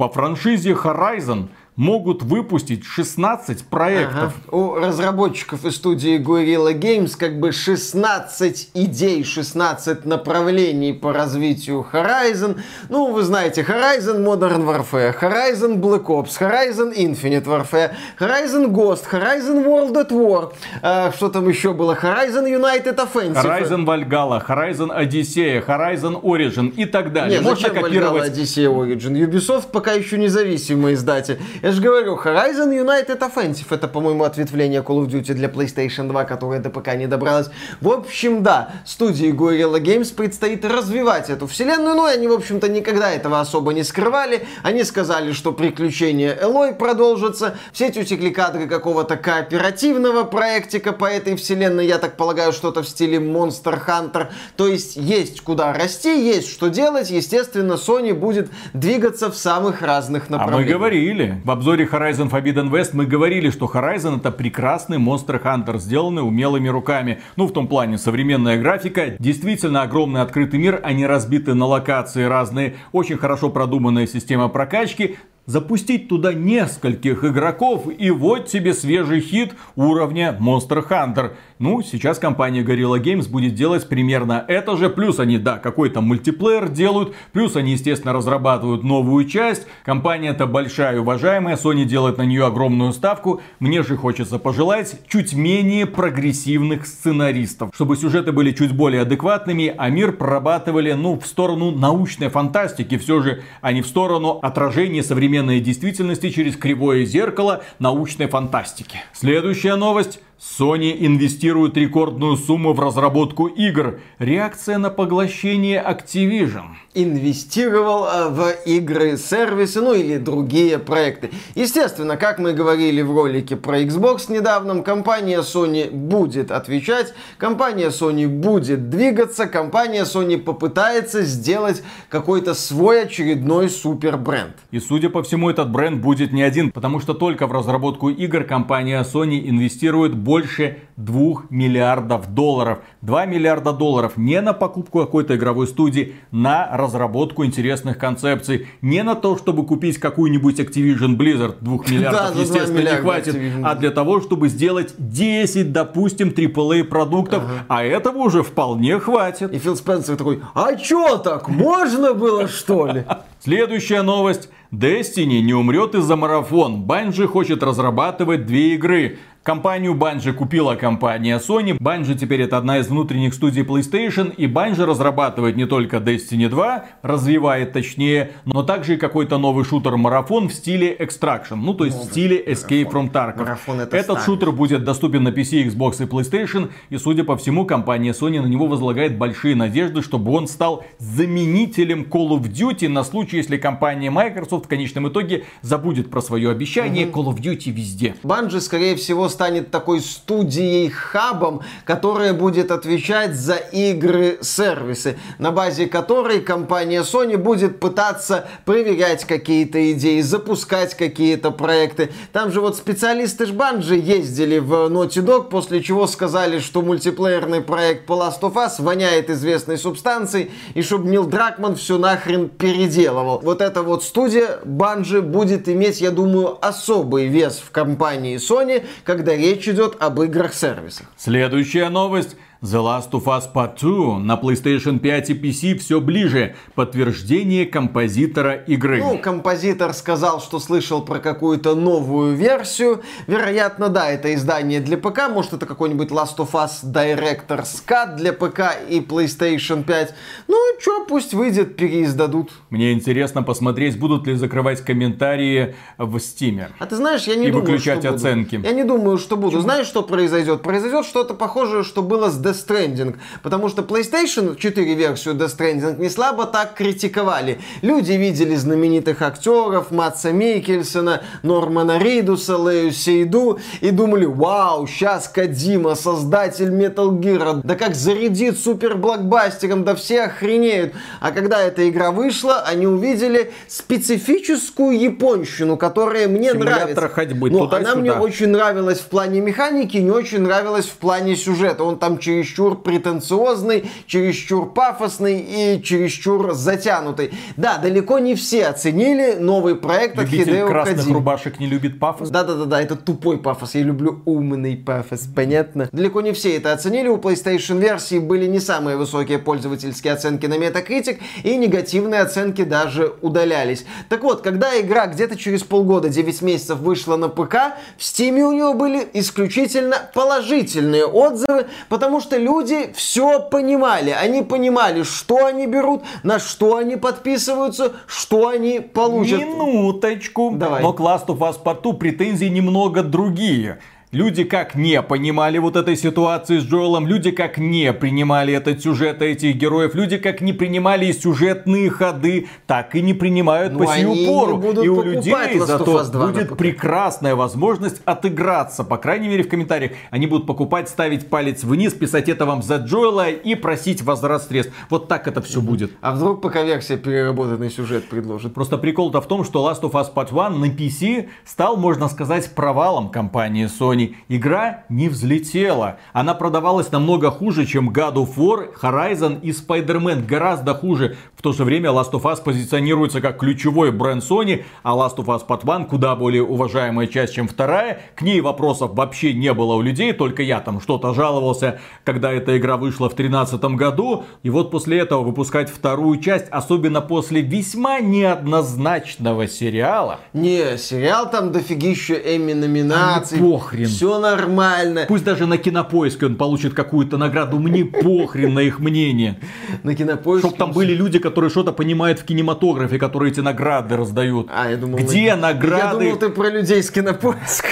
[0.00, 1.48] во франшизе Horizon
[1.80, 4.34] могут выпустить 16 проектов.
[4.46, 4.54] Ага.
[4.54, 12.60] У разработчиков из студии Guerrilla Games как бы 16 идей, 16 направлений по развитию Horizon.
[12.90, 19.64] Ну, вы знаете, Horizon Modern Warfare, Horizon Black Ops, Horizon Infinite Warfare, Horizon Ghost, Horizon
[19.64, 20.52] World at War.
[20.82, 21.94] А, что там еще было?
[21.94, 23.42] Horizon United Offensive.
[23.42, 27.38] Horizon Valhalla, Horizon Odyssey, Horizon Origin и так далее.
[27.38, 28.30] Нет, Можно копировать...
[28.30, 29.14] Valhalla, Odyssey, Origin?
[29.26, 31.38] Ubisoft пока еще независимый издатель.
[31.70, 36.24] Я же говорю, Horizon United Offensive, это, по-моему, ответвление Call of Duty для PlayStation 2,
[36.24, 37.46] которое до пока не добралось.
[37.80, 43.12] В общем, да, студии Guerrilla Games предстоит развивать эту вселенную, но они, в общем-то, никогда
[43.12, 44.48] этого особо не скрывали.
[44.64, 47.54] Они сказали, что приключения Элой продолжатся.
[47.72, 52.88] В сеть утекли кадры какого-то кооперативного проектика по этой вселенной, я так полагаю, что-то в
[52.88, 54.26] стиле Monster Hunter.
[54.56, 57.10] То есть есть куда расти, есть что делать.
[57.10, 60.68] Естественно, Sony будет двигаться в самых разных направлениях.
[60.68, 65.42] А мы говорили в обзоре Horizon Forbidden West мы говорили, что Horizon это прекрасный Monster
[65.42, 67.20] Hunter, сделанный умелыми руками.
[67.36, 72.76] Ну, в том плане, современная графика, действительно огромный открытый мир, они разбиты на локации разные,
[72.92, 75.18] очень хорошо продуманная система прокачки,
[75.50, 81.32] запустить туда нескольких игроков, и вот тебе свежий хит уровня Monster Hunter.
[81.58, 84.88] Ну, сейчас компания Gorilla Games будет делать примерно это же.
[84.88, 87.14] Плюс они, да, какой-то мультиплеер делают.
[87.32, 89.66] Плюс они, естественно, разрабатывают новую часть.
[89.84, 91.56] Компания это большая уважаемая.
[91.56, 93.42] Sony делает на нее огромную ставку.
[93.58, 97.72] Мне же хочется пожелать чуть менее прогрессивных сценаристов.
[97.74, 102.96] Чтобы сюжеты были чуть более адекватными, а мир прорабатывали, ну, в сторону научной фантастики.
[102.96, 105.02] Все же, а не в сторону отражения
[105.40, 108.98] современной действительности через кривое зеркало научной фантастики.
[109.12, 110.20] Следующая новость.
[110.38, 114.00] Sony инвестирует рекордную сумму в разработку игр.
[114.18, 116.76] Реакция на поглощение Activision.
[116.92, 121.30] Инвестировал э, в игры, сервисы, ну или другие проекты.
[121.54, 128.26] Естественно, как мы говорили в ролике про Xbox недавно, компания Sony будет отвечать, компания Sony
[128.26, 134.56] будет двигаться, компания Sony попытается сделать какой-то свой очередной супер бренд.
[134.72, 138.42] И судя по всему, этот бренд будет не один, потому что только в разработку игр
[138.42, 142.80] компания Sony инвестирует больше 2 миллиардов долларов.
[143.02, 148.68] 2 миллиарда долларов не на покупку какой-то игровой студии, на разработку интересных концепций.
[148.82, 153.62] Не на то, чтобы купить какую-нибудь Activision Blizzard, 2 миллиардов, да, естественно, не хватит, Activision.
[153.64, 157.64] а для того, чтобы сделать 10, допустим, AAA продуктов, ага.
[157.68, 159.52] а этого уже вполне хватит.
[159.52, 163.04] И Фил Спенсер такой, а чё так, можно было что ли?
[163.40, 164.48] Следующая новость.
[164.72, 166.84] Destiny не умрет из-за марафон.
[166.84, 169.18] Bungie хочет разрабатывать две игры.
[169.42, 171.78] Компанию Bungie купила компания Sony.
[171.78, 174.34] Bungie теперь это одна из внутренних студий PlayStation.
[174.34, 180.50] И Bungie разрабатывает не только Destiny 2, развивает точнее, но также и какой-то новый шутер-марафон
[180.50, 181.56] в стиле Extraction.
[181.56, 183.38] Ну, то есть Новый в стиле Escape from Tarkov.
[183.38, 186.70] Марафон это Этот шутер будет доступен на PC, Xbox и PlayStation.
[186.90, 192.02] И, судя по всему, компания Sony на него возлагает большие надежды, чтобы он стал заменителем
[192.02, 197.06] Call of Duty на случай, если компания Microsoft в конечном итоге забудет про свое обещание
[197.06, 197.22] угу.
[197.22, 198.14] Call of Duty везде.
[198.22, 207.02] Bungie, скорее всего, станет такой студией-хабом, которая будет отвечать за игры-сервисы, на базе которой компания
[207.02, 212.10] Sony будет пытаться проверять какие-то идеи, запускать какие-то проекты.
[212.32, 218.06] Там же вот специалисты Жбанжи ездили в Naughty Dog, после чего сказали, что мультиплеерный проект
[218.06, 223.40] по Last of Us воняет известной субстанцией, и чтобы Нил Дракман все нахрен переделывал.
[223.42, 229.19] Вот эта вот студия Банжи будет иметь, я думаю, особый вес в компании Sony, когда
[229.20, 231.06] когда речь идет об играх-сервисах.
[231.18, 232.36] Следующая новость.
[232.62, 236.54] The Last of Us Part 2 на PlayStation 5 и PC все ближе.
[236.74, 238.98] Подтверждение композитора игры.
[238.98, 243.00] Ну, композитор сказал, что слышал про какую-то новую версию.
[243.26, 245.30] Вероятно, да, это издание для ПК.
[245.30, 250.14] Может, это какой-нибудь Last of Us Director's Cut для ПК и PlayStation 5.
[250.48, 252.50] Ну, что, пусть выйдет, переиздадут.
[252.68, 256.66] Мне интересно посмотреть, будут ли закрывать комментарии в Steam.
[256.78, 258.16] А ты знаешь, я не и думаю, выключать что буду.
[258.16, 258.60] оценки.
[258.62, 259.60] Я не думаю, что буду.
[259.62, 260.60] Знаешь, что произойдет?
[260.60, 263.16] Произойдет что-то похожее, что было с Death Stranding.
[263.42, 267.60] Потому что PlayStation 4 версию Death Stranding не слабо так критиковали.
[267.82, 275.94] Люди видели знаменитых актеров, Матса Микельсона, Нормана Ридуса, Лею Сейду и думали, вау, сейчас Кадима,
[275.94, 280.94] создатель Metal Gear, да как зарядит супер блокбастером, да все охренеют.
[281.20, 287.08] А когда эта игра вышла, они увидели специфическую японщину, которая мне Симулятор нравится.
[287.08, 291.84] ходьбы Но она мне очень нравилась в плане механики, не очень нравилась в плане сюжета.
[291.84, 297.32] Он там чересчур претенциозный, чересчур пафосный и чересчур затянутый.
[297.56, 301.14] Да, далеко не все оценили новый проект от Любитель Хидео красных Кодзимы.
[301.14, 302.30] рубашек не любит пафос.
[302.30, 303.74] Да-да-да, это тупой пафос.
[303.74, 305.88] Я люблю умный пафос, понятно?
[305.92, 307.08] Далеко не все это оценили.
[307.08, 313.12] У PlayStation версии были не самые высокие пользовательские оценки на Metacritic, и негативные оценки даже
[313.20, 313.84] удалялись.
[314.08, 318.52] Так вот, когда игра где-то через полгода, 9 месяцев вышла на ПК, в Steam у
[318.52, 324.10] нее были исключительно положительные отзывы, потому что люди все понимали.
[324.10, 329.40] Они понимали, что они берут, на что они подписываются, что они получат.
[329.40, 330.52] Минуточку.
[330.54, 330.82] Давай.
[330.82, 333.78] Но к Last of Us Part 2 претензии немного другие.
[334.12, 339.22] Люди как не понимали вот этой ситуации с Джоэлом, люди как не принимали этот сюжет
[339.22, 344.26] этих героев, люди как не принимали сюжетные ходы, так и не принимают Ну, по сию
[344.26, 344.56] пору.
[344.56, 348.82] будут И у покупать людей зато Us 2 на будет прекрасная возможность отыграться.
[348.82, 352.78] По крайней мере в комментариях они будут покупать, ставить палец вниз, писать это вам за
[352.78, 354.74] Джоэла и просить возврат средств.
[354.88, 355.92] Вот так это все будет.
[356.00, 358.54] А вдруг ПК-версия переработанный сюжет предложит?
[358.54, 362.52] Просто прикол-то в том, что Last of Us Part 1 на PC стал, можно сказать,
[362.56, 363.99] провалом компании Sony.
[364.28, 365.98] Игра не взлетела.
[366.12, 370.26] Она продавалась намного хуже, чем God of War, Horizon и Spider-Man.
[370.26, 371.16] Гораздо хуже.
[371.36, 375.26] В то же время Last of Us позиционируется как ключевой бренд Sony, а Last of
[375.26, 378.00] Us Part 1 куда более уважаемая часть, чем вторая.
[378.14, 382.56] К ней вопросов вообще не было у людей, только я там что-то жаловался, когда эта
[382.58, 384.24] игра вышла в 2013 году.
[384.42, 390.20] И вот после этого выпускать вторую часть, особенно после весьма неоднозначного сериала.
[390.32, 393.38] Не, сериал там дофигища Эмми номинаций.
[393.38, 393.89] А мне похрен.
[393.90, 395.04] Все нормально.
[395.08, 399.38] Пусть даже на кинопоиске он получит какую-то награду, мне похрен на их мнение.
[399.82, 400.48] На кинопоиске.
[400.48, 404.48] Чтоб там были люди, которые что-то понимают в кинематографе, которые эти награды раздают.
[404.50, 406.04] А, я думал, Где на- награды?
[406.04, 407.68] Я думал, ты про людей с кинопоиска.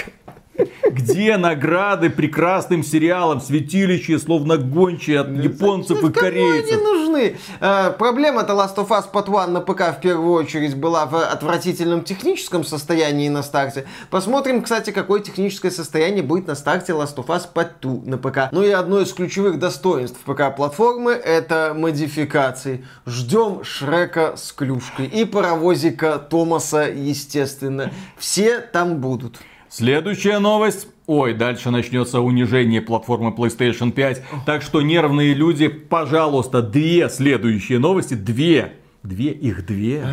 [0.98, 6.82] Где награды прекрасным сериалам, святилище, словно гончие от японцев и Кому они корейцев?
[6.82, 7.36] нужны?
[7.60, 12.02] Э, Проблема-то Last of Us Part 1 на ПК в первую очередь была в отвратительном
[12.02, 13.86] техническом состоянии на старте.
[14.10, 18.52] Посмотрим, кстати, какое техническое состояние будет на старте Last of Us Part 2 на ПК.
[18.52, 22.84] Ну и одно из ключевых достоинств ПК-платформы это модификации.
[23.06, 27.92] Ждем Шрека с клюшкой и паровозика Томаса, естественно.
[28.16, 29.38] Все там будут.
[29.70, 30.88] Следующая новость.
[31.06, 34.22] Ой, дальше начнется унижение платформы PlayStation 5.
[34.46, 38.74] Так что нервные люди, пожалуйста, две следующие новости, две.
[39.02, 40.04] Две, их две.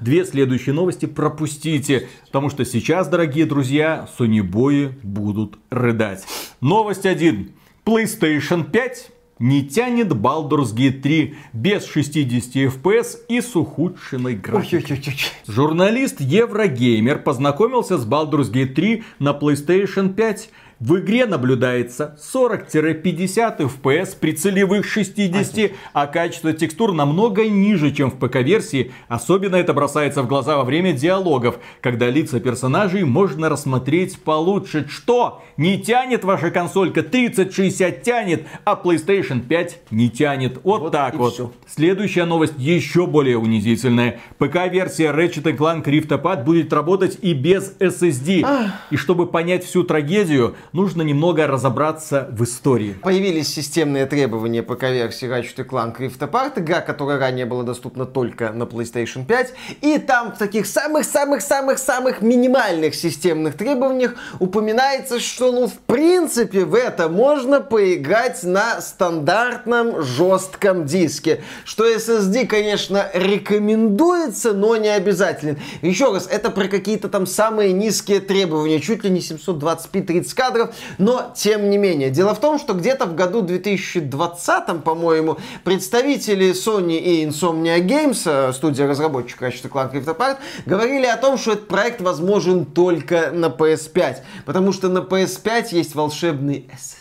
[0.00, 2.08] Две следующие новости пропустите.
[2.26, 6.24] Потому что сейчас, дорогие друзья, сонибои будут рыдать.
[6.60, 7.50] Новость 1.
[7.84, 15.02] PlayStation 5 не тянет Baldur's Gate 3 без 60 FPS и с ухудшенной графикой.
[15.46, 20.50] Журналист Еврогеймер познакомился с Baldur's Gate 3 на PlayStation 5.
[20.80, 28.14] В игре наблюдается 40-50 FPS при целевых 60, а качество текстур намного ниже, чем в
[28.14, 28.92] ПК-версии.
[29.08, 34.86] Особенно это бросается в глаза во время диалогов, когда лица персонажей можно рассмотреть получше.
[34.88, 35.42] Что?
[35.56, 37.02] Не тянет ваша консолька?
[37.02, 40.60] 3060 тянет, а PlayStation 5 не тянет.
[40.62, 41.34] Вот, Вот так вот.
[41.34, 41.52] всё.
[41.66, 44.20] Следующая новость еще более унизительная.
[44.38, 48.46] ПК-версия Ratchet Clank Rift Apart будет работать и без SSD.
[48.92, 52.94] И чтобы понять всю трагедию, нужно немного разобраться в истории.
[53.02, 58.64] Появились системные требования ПК-версии Ratchet Clank Rift Apart, игра, которая ранее была доступна только на
[58.64, 59.54] PlayStation 5.
[59.80, 67.08] И там в таких самых-самых-самых-самых минимальных системных требованиях упоминается, что, ну, в принципе, в это
[67.08, 71.42] можно поиграть на стандартном жестком диске.
[71.64, 75.58] Что SSD, конечно, рекомендуется, но не обязателен.
[75.82, 80.57] Еще раз, это про какие-то там самые низкие требования, чуть ли не 720p 30 кадров,
[80.58, 82.10] кадров, но тем не менее.
[82.10, 88.52] Дело в том, что где-то в году 2020, по-моему, представители Sony и Insomnia Games, э,
[88.52, 93.46] студия разработчика Ratchet Clank Rift Apart, говорили о том, что этот проект возможен только на
[93.46, 96.97] PS5, потому что на PS5 есть волшебный SSD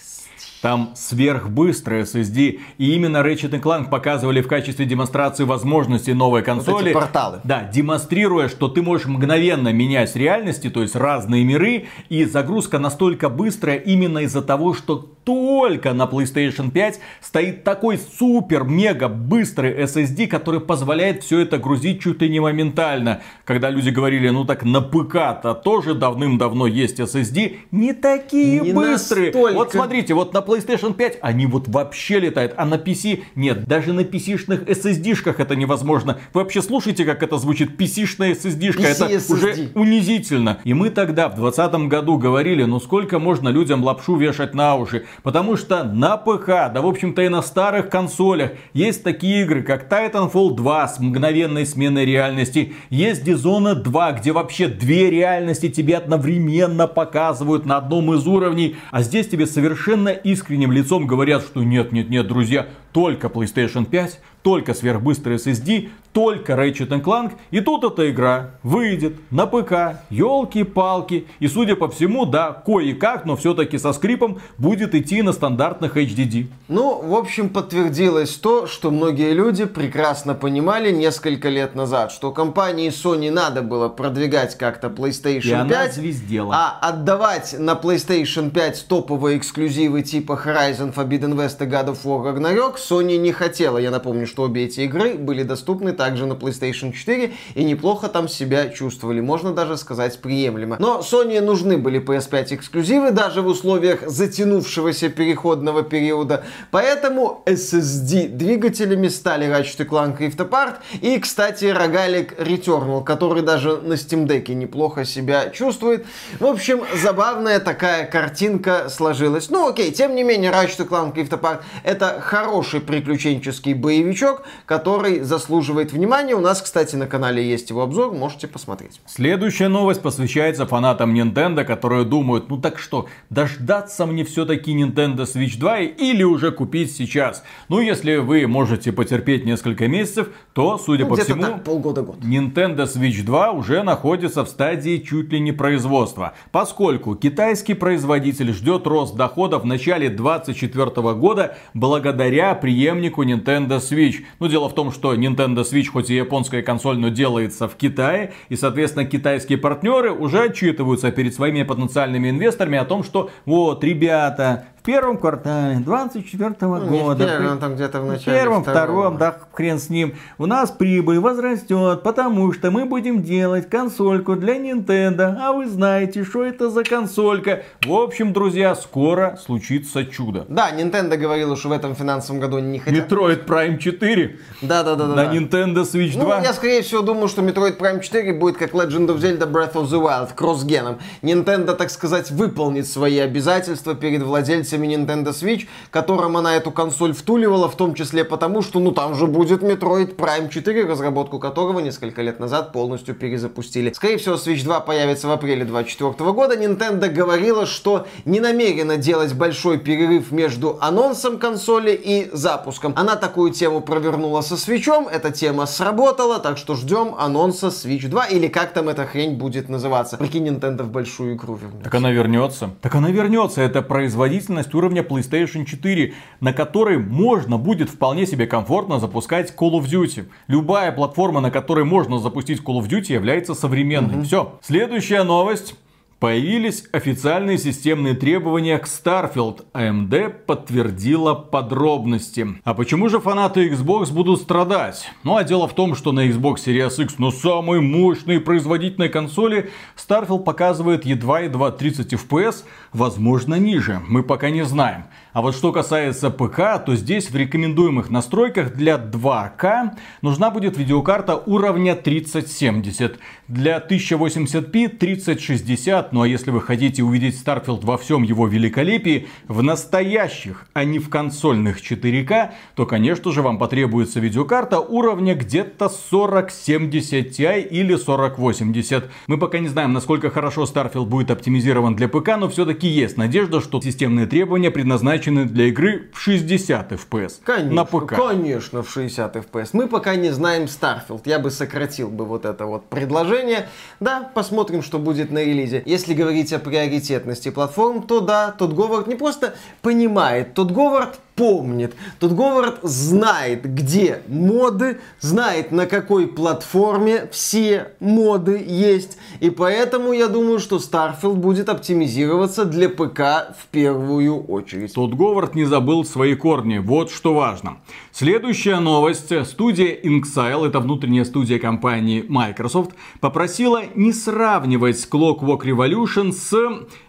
[0.68, 2.60] там сверхбыстрый SSD.
[2.78, 6.92] И именно Ratchet Clank показывали в качестве демонстрации возможностей новой консоли.
[6.92, 7.40] Вот порталы.
[7.46, 11.86] Да, демонстрируя, что ты можешь мгновенно менять реальности, то есть разные миры.
[12.10, 19.10] И загрузка настолько быстрая именно из-за того, что только на PlayStation 5 стоит такой супер-мега
[19.10, 23.22] быстрый SSD, который позволяет все это грузить чуть ли не моментально.
[23.44, 29.34] Когда люди говорили, ну так на ПК-то тоже давным-давно есть SSD, не такие не быстрые.
[29.34, 29.54] Настолько.
[29.54, 33.66] Вот смотрите, вот на PlayStation 5 они вот вообще летают, а на PC нет.
[33.66, 36.20] Даже на PC-шных SSD-шках это невозможно.
[36.34, 37.80] Вы вообще слушайте, как это звучит?
[37.80, 38.82] PC-шная SSD-шка.
[38.82, 39.34] PC это SSD.
[39.34, 40.60] уже унизительно.
[40.64, 45.06] И мы тогда в 2020 году говорили, ну сколько можно людям лапшу вешать на уши.
[45.24, 49.92] Потому что на ПХ, да в общем-то и на старых консолях, есть такие игры, как
[49.92, 52.74] Titanfall 2 с мгновенной сменой реальности.
[52.90, 58.78] Есть Dishonored 2, где вообще две реальности тебе одновременно показывают на одном из уровней.
[58.92, 62.68] А здесь тебе совершенно искренним лицом говорят, что нет, нет, нет, друзья,
[62.98, 67.34] только PlayStation 5, только сверхбыстрый SSD, только Ratchet Clank.
[67.52, 71.28] И тут эта игра выйдет на ПК, елки-палки.
[71.38, 76.48] И судя по всему, да, кое-как, но все-таки со скрипом будет идти на стандартных HDD.
[76.70, 82.90] Ну, в общем, подтвердилось то, что многие люди прекрасно понимали несколько лет назад, что компании
[82.90, 86.56] Sony надо было продвигать как-то PlayStation и 5, она звездела.
[86.56, 92.24] а отдавать на PlayStation 5 топовые эксклюзивы типа Horizon Forbidden West и God of War
[92.26, 93.78] Ragnarok Sony не хотела.
[93.78, 98.28] Я напомню, что обе эти игры были доступны также на PlayStation 4 и неплохо там
[98.28, 99.20] себя чувствовали.
[99.20, 100.78] Можно даже сказать приемлемо.
[100.80, 106.44] Но Sony нужны были PS5 эксклюзивы даже в условиях затянувшегося переходного периода.
[106.72, 113.94] Поэтому SSD двигателями стали Ratchet Clank Rift Apart и, кстати, рогалик Returnal, который даже на
[113.94, 116.06] Steam Deck неплохо себя чувствует.
[116.40, 119.50] В общем, забавная такая картинка сложилась.
[119.50, 125.92] Ну окей, тем не менее, Ratchet Clank Rift Apart это хороший приключенческий боевичок, который заслуживает
[125.94, 126.36] внимания.
[126.36, 129.02] У нас, кстати, на канале есть его обзор, можете посмотреть.
[129.06, 135.58] Следующая новость посвящается фанатам Nintendo, которые думают, ну так что, дождаться мне все-таки Nintendo Switch
[135.58, 137.44] 2 или уже купить сейчас?
[137.70, 142.18] Ну, если вы можете потерпеть несколько месяцев, то, судя ну, по всему, так, полгода-год.
[142.20, 148.88] Nintendo Switch 2 уже находится в стадии чуть ли не производства, поскольку китайский производитель ждет
[148.88, 154.24] рост доходов в начале 2024 года благодаря преемнику Nintendo Switch.
[154.40, 158.34] Но дело в том, что Nintendo Switch, хоть и японская консоль, но делается в Китае.
[158.50, 164.66] И, соответственно, китайские партнеры уже отчитываются перед своими потенциальными инвесторами о том, что вот, ребята,
[164.88, 167.26] первом квартале 24 ну, года.
[167.26, 168.38] в первом, там где-то в начале.
[168.38, 169.02] В первом, второго.
[169.02, 170.16] втором, да, хрен с ним.
[170.38, 175.36] У нас прибыль возрастет, потому что мы будем делать консольку для Nintendo.
[175.42, 177.64] А вы знаете, что это за консолька.
[177.86, 180.46] В общем, друзья, скоро случится чудо.
[180.48, 183.12] Да, Nintendo говорила, что в этом финансовом году не хотят.
[183.12, 184.40] Metroid Prime 4.
[184.62, 185.08] Да, да, да.
[185.08, 185.34] На да.
[185.34, 186.24] Nintendo Switch 2.
[186.24, 189.74] Ну, я скорее всего думаю, что Metroid Prime 4 будет как Legend of Zelda Breath
[189.74, 191.00] of the Wild, кросс-геном.
[191.22, 197.14] Nintendo, так сказать, выполнит свои обязательства перед владельцами сервисами Nintendo Switch, которым она эту консоль
[197.14, 201.80] втуливала, в том числе потому, что ну там же будет Metroid Prime 4, разработку которого
[201.80, 203.92] несколько лет назад полностью перезапустили.
[203.94, 206.56] Скорее всего, Switch 2 появится в апреле 2024 года.
[206.56, 212.94] Nintendo говорила, что не намерена делать большой перерыв между анонсом консоли и запуском.
[212.96, 218.26] Она такую тему провернула со Switch, эта тема сработала, так что ждем анонса Switch 2
[218.28, 220.18] или как там эта хрень будет называться.
[220.18, 221.84] Прикинь, Nintendo в большую игру вернется.
[221.84, 222.70] Так она вернется.
[222.82, 223.62] Так она вернется.
[223.62, 229.86] Это производительность уровня PlayStation 4, на которой можно будет вполне себе комфортно запускать Call of
[229.86, 230.26] Duty.
[230.48, 234.18] Любая платформа, на которой можно запустить Call of Duty, является современной.
[234.18, 234.24] Угу.
[234.24, 234.60] Все.
[234.62, 235.76] Следующая новость.
[236.20, 239.66] Появились официальные системные требования к Starfield.
[239.74, 242.48] AMD подтвердила подробности.
[242.64, 245.12] А почему же фанаты Xbox будут страдать?
[245.24, 249.70] Ну а дело в том, что на Xbox Series X, но самой мощной производительной консоли,
[249.96, 252.64] Starfield показывает едва-едва 30 FPS,
[252.94, 255.04] возможно ниже, мы пока не знаем.
[255.38, 259.92] А вот что касается ПК, то здесь в рекомендуемых настройках для 2К
[260.24, 263.20] нужна будет видеокарта уровня 3070.
[263.48, 269.62] Для 1080p 3060, ну а если вы хотите увидеть Starfield во всем его великолепии, в
[269.62, 277.40] настоящих, а не в консольных 4К, то, конечно же, вам потребуется видеокарта уровня где-то 4070
[277.40, 279.12] Ti или 4080.
[279.28, 283.62] Мы пока не знаем, насколько хорошо Starfield будет оптимизирован для ПК, но все-таки есть надежда,
[283.62, 288.16] что системные требования предназначены для игры в 60 FPS Конечно, на ПК.
[288.16, 289.70] конечно, в 60 FPS.
[289.74, 291.22] Мы пока не знаем Starfield.
[291.26, 293.68] Я бы сократил бы вот это вот предложение.
[294.00, 295.84] Да, посмотрим, что будет на релизе.
[295.86, 301.94] Если говорить о приоритетности платформ, то да, тот Говард не просто понимает, тот Говард помнит.
[302.20, 309.18] Тут Говард знает, где моды, знает, на какой платформе все моды есть.
[309.40, 314.96] И поэтому я думаю, что Starfield будет оптимизироваться для ПК в первую очередь.
[314.96, 316.80] Тут Говард не забыл свои корни.
[316.80, 317.78] Вот что важно.
[318.12, 319.32] Следующая новость.
[319.46, 326.54] Студия Inxile, это внутренняя студия компании Microsoft, попросила не сравнивать Clockwork Revolution с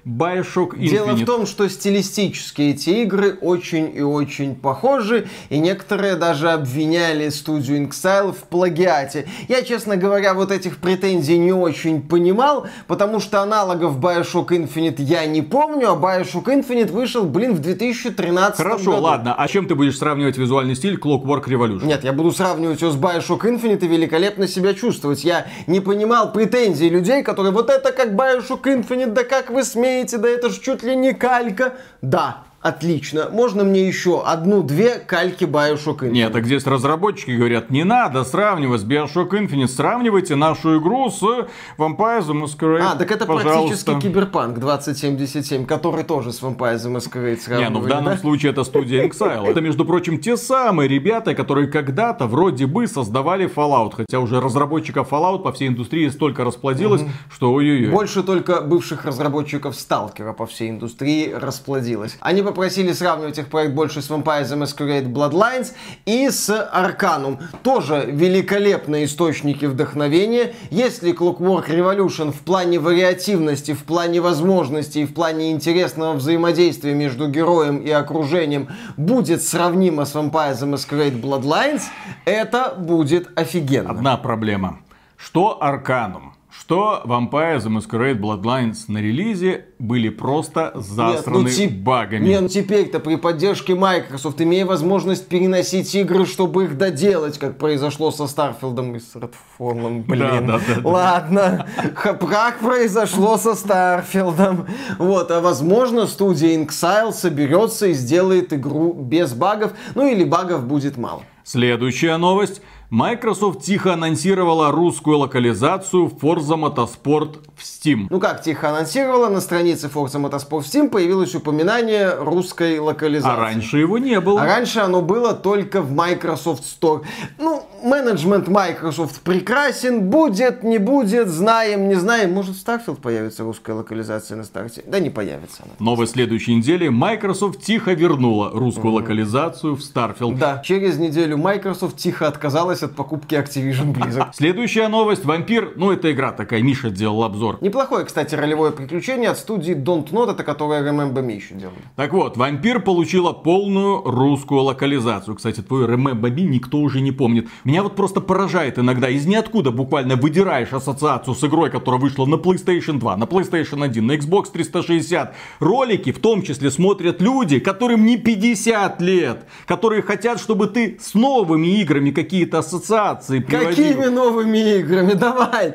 [0.04, 0.90] Bioshock Infinite.
[0.90, 4.17] Дело в том, что стилистически эти игры очень и очень
[4.54, 9.26] похожи, и некоторые даже обвиняли студию Inxile в плагиате.
[9.48, 15.26] Я, честно говоря, вот этих претензий не очень понимал, потому что аналогов Bioshock Infinite я
[15.26, 19.02] не помню, а Bioshock Infinite вышел, блин, в 2013 Хорошо, году.
[19.02, 19.34] ладно.
[19.36, 21.86] А чем ты будешь сравнивать визуальный стиль Clockwork Revolution?
[21.86, 25.24] Нет, я буду сравнивать его с Bioshock Infinite и великолепно себя чувствовать.
[25.24, 30.18] Я не понимал претензий людей, которые вот это как Bioshock Infinite, да как вы смеете,
[30.18, 31.74] да это ж чуть ли не калька.
[32.02, 33.28] Да, Отлично.
[33.30, 36.10] Можно мне еще одну-две кальки Bioshock Infinite?
[36.10, 41.22] Нет, так здесь разработчики говорят, не надо сравнивать с Bioshock Infinite, сравнивайте нашу игру с
[41.22, 43.52] Vampire the Masquerade, А, так это пожалуйста.
[43.84, 48.18] практически Киберпанк 2077, который тоже с Vampire the Masquerade Не, сравнивает, ну в данном да?
[48.18, 49.48] случае это студия Exile.
[49.48, 53.92] Это, между прочим, те самые ребята, которые когда-то вроде бы создавали Fallout.
[53.94, 57.90] Хотя уже разработчиков Fallout по всей индустрии столько расплодилось, что ой-ой-ой.
[57.92, 62.16] Больше только бывших разработчиков Сталкера по всей индустрии расплодилось.
[62.20, 65.72] Они попросили сравнивать их проект больше с Vampire the Masquerade Bloodlines
[66.06, 67.38] и с Arcanum.
[67.62, 70.54] Тоже великолепные источники вдохновения.
[70.70, 77.78] Если Clockwork Revolution в плане вариативности, в плане возможностей, в плане интересного взаимодействия между героем
[77.78, 81.82] и окружением будет сравнимо с Vampire the Masquerade Bloodlines,
[82.24, 83.90] это будет офигенно.
[83.90, 84.78] Одна проблема.
[85.18, 91.82] Что Арканум, что Vampire the Masquerade Bloodlines на релизе были просто засраны Нет, ну тип-
[91.82, 92.26] багами.
[92.26, 98.10] Не, ну теперь-то при поддержке Microsoft, имея возможность переносить игры, чтобы их доделать, как произошло
[98.10, 100.46] со Старфилдом и с Redfall, блин.
[100.46, 100.88] Да, да, да.
[100.88, 104.66] Ладно, как произошло со Старфилдом.
[104.98, 110.96] Вот, а возможно, студия Inxile соберется и сделает игру без багов, ну или багов будет
[110.96, 111.22] мало.
[111.44, 112.60] Следующая новость.
[112.90, 118.06] Microsoft тихо анонсировала русскую локализацию Forza Motorsport в Steam.
[118.08, 123.36] Ну как тихо анонсировала, на странице Forza Motorsport Steam появилось упоминание русской локализации.
[123.36, 124.40] А раньше его не было.
[124.40, 127.04] А раньше оно было только в Microsoft Store.
[127.36, 130.08] Ну, менеджмент Microsoft прекрасен.
[130.08, 132.32] Будет, не будет, знаем, не знаем.
[132.32, 134.82] Может, в Starfield появится русская локализация на старте?
[134.86, 135.72] Да не появится она.
[135.78, 136.88] Новость следующей недели.
[136.88, 140.38] Microsoft тихо вернула русскую локализацию в Starfield.
[140.38, 144.28] Да, через неделю Microsoft тихо отказалась от покупки Activision Blizzard.
[144.32, 145.24] Следующая новость.
[145.24, 145.72] Вампир.
[145.76, 146.62] Ну, это игра такая.
[146.62, 147.58] Миша делал обзор.
[147.60, 151.78] Неплохое, кстати, ролевое приключение от студии Don't Not, это которое Remember Me еще делали.
[151.96, 155.36] Так вот, Вампир получила полную русскую локализацию.
[155.36, 157.48] Кстати, твой Remember Me никто уже не помнит.
[157.64, 159.08] Меня вот просто поражает иногда.
[159.08, 164.06] Из ниоткуда буквально выдираешь ассоциацию с игрой, которая вышла на PlayStation 2, на PlayStation 1,
[164.06, 165.34] на Xbox 360.
[165.60, 169.46] Ролики в том числе смотрят люди, которым не 50 лет.
[169.66, 173.70] Которые хотят, чтобы ты с новыми играми какие-то ассоциации приводил.
[173.70, 175.14] Какими новыми играми?
[175.14, 175.74] Давай!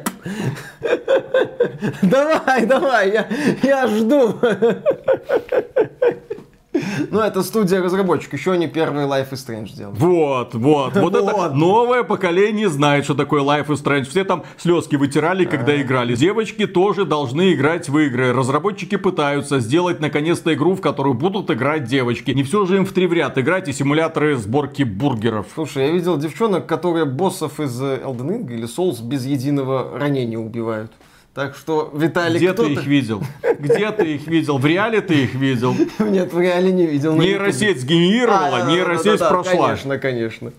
[2.01, 3.27] Давай, давай, я,
[3.63, 4.39] я жду.
[7.11, 8.34] Ну, это студия-разработчик.
[8.34, 9.95] Еще они первые Life is Strange делали.
[9.97, 14.05] Вот, вот, вот это новое поколение знает, что такое Life is Strange.
[14.05, 16.15] Все там слезки вытирали, когда играли.
[16.15, 18.34] Девочки тоже должны играть в игры.
[18.34, 22.32] Разработчики пытаются сделать наконец-то игру, в которую будут играть девочки.
[22.32, 25.47] Не все же им в три в ряд играть и симуляторы сборки бургеров.
[25.53, 30.38] Слушай, я видел девчонок, которые боссов из э, Elden Ring или Souls без единого ранения
[30.38, 30.91] убивают.
[31.34, 33.23] Так что, Виталий, Где ты их видел?
[33.57, 34.59] Где ты их видел?
[34.59, 35.75] В реале ты их видел?
[35.99, 37.15] Нет, в реале не видел.
[37.15, 39.67] Нейросеть сгенерировала, А, нейросеть прошла.
[39.69, 40.53] Конечно, конечно.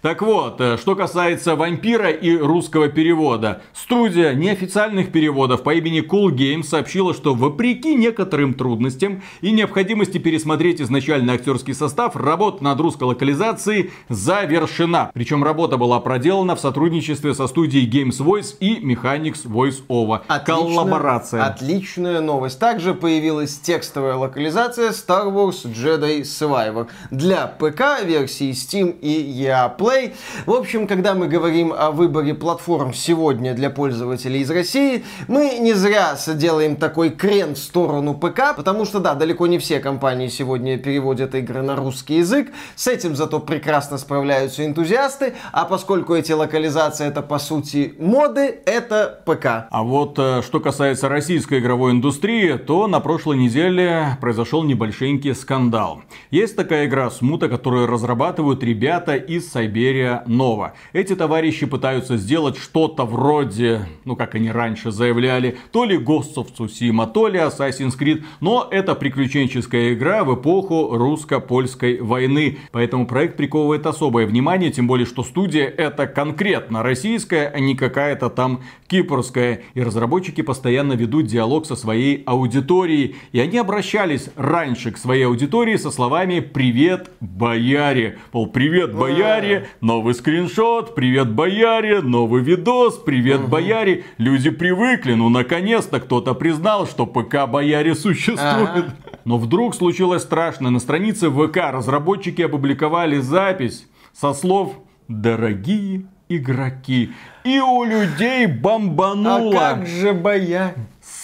[0.00, 3.62] Так вот, э, что касается вампира и русского перевода.
[3.74, 10.80] Студия неофициальных переводов по имени Cool Games сообщила, что вопреки некоторым трудностям и необходимости пересмотреть
[10.80, 15.10] изначальный актерский состав, работа над русской локализацией завершена.
[15.14, 20.20] Причем работа была проделана в сотрудничестве со студией Games Voice и Mechanics Voice Over.
[20.28, 21.44] Отличная, Коллаборация.
[21.44, 22.60] Отличная новость.
[22.60, 29.97] Также появилась текстовая локализация Star Wars Jedi Survivor для ПК, версии Steam и EA Play.
[30.46, 35.74] В общем, когда мы говорим о выборе платформ сегодня для пользователей из России, мы не
[35.74, 40.78] зря делаем такой крен в сторону ПК, потому что, да, далеко не все компании сегодня
[40.78, 42.48] переводят игры на русский язык.
[42.76, 49.22] С этим зато прекрасно справляются энтузиасты, а поскольку эти локализации это по сути моды, это
[49.24, 49.68] ПК.
[49.70, 56.02] А вот э, что касается российской игровой индустрии, то на прошлой неделе произошел небольшенький скандал.
[56.30, 60.74] Есть такая игра Смута, которую разрабатывают ребята из Сайберия Нова.
[60.92, 66.48] Эти товарищи пытаются сделать что-то вроде, ну как они раньше заявляли, то ли Ghost of
[66.52, 72.58] Tsushima, то ли Assassin's Creed, но это приключенческая игра в эпоху русско-польской войны.
[72.72, 78.30] Поэтому проект приковывает особое внимание, тем более, что студия это конкретно российская, а не какая-то
[78.30, 79.62] там кипрская.
[79.74, 83.14] И разработчики постоянно ведут диалог со своей аудиторией.
[83.30, 90.14] И они обращались раньше к своей аудитории со словами «Привет, бояре!» Мол, «Привет, бояре!» Новый
[90.14, 97.46] скриншот «Привет, бояре!» Новый видос «Привет, бояре!» Люди привыкли, ну наконец-то кто-то признал, что ПК
[97.48, 98.86] бояре существует.
[99.24, 100.70] Но вдруг случилось страшное.
[100.70, 104.74] На странице ВК разработчики опубликовали запись со слов
[105.06, 107.12] «Дорогие игроки».
[107.44, 109.54] И у людей бомбануло.
[109.54, 110.74] А как же бояре?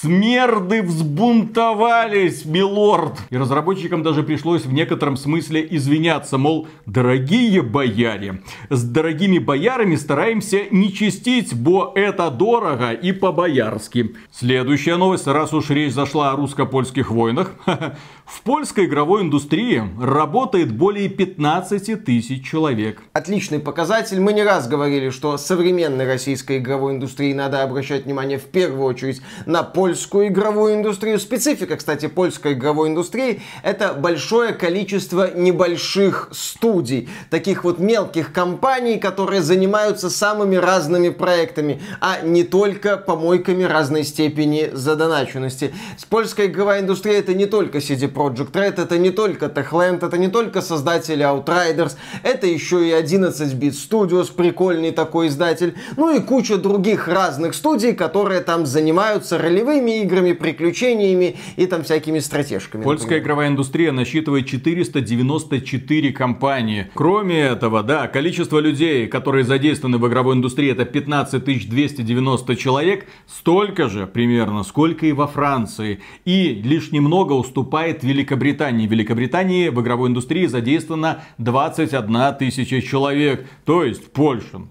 [0.05, 3.21] Смерды взбунтовались, милорд.
[3.31, 10.65] И разработчикам даже пришлось в некотором смысле извиняться, мол, дорогие бояре, с дорогими боярами стараемся
[10.71, 14.15] не чистить, бо это дорого и по-боярски.
[14.31, 17.53] Следующая новость, раз уж речь зашла о русско-польских войнах.
[18.27, 23.03] В польской игровой индустрии работает более 15 тысяч человек.
[23.13, 24.21] Отличный показатель.
[24.21, 29.21] Мы не раз говорили, что современной российской игровой индустрии надо обращать внимание в первую очередь
[29.47, 29.63] на
[29.95, 31.21] польскую игровую индустрию.
[31.21, 39.41] Специфика, кстати, польской игровой индустрии– это большое количество небольших студий, таких вот мелких компаний, которые
[39.41, 45.73] занимаются самыми разными проектами, а не только помойками разной степени задоначенности.
[46.11, 50.27] Польская игровая индустрия– это не только CD Project Red, это не только Techland, это не
[50.27, 51.93] только создатели Outriders,
[52.25, 58.41] это еще и 11-bit Studios, прикольный такой издатель, ну и куча других разных студий, которые
[58.41, 62.83] там занимаются ролевыми играми, приключениями и там всякими стратежками.
[62.83, 63.23] Польская например.
[63.23, 66.89] игровая индустрия насчитывает 494 компании.
[66.95, 73.89] Кроме этого, да, количество людей, которые задействованы в игровой индустрии, это 15 290 человек, столько
[73.89, 76.01] же примерно, сколько и во Франции.
[76.25, 78.87] И лишь немного уступает Великобритании.
[78.87, 83.47] В Великобритании в игровой индустрии задействовано 21 тысяча человек.
[83.65, 84.63] То есть Польша,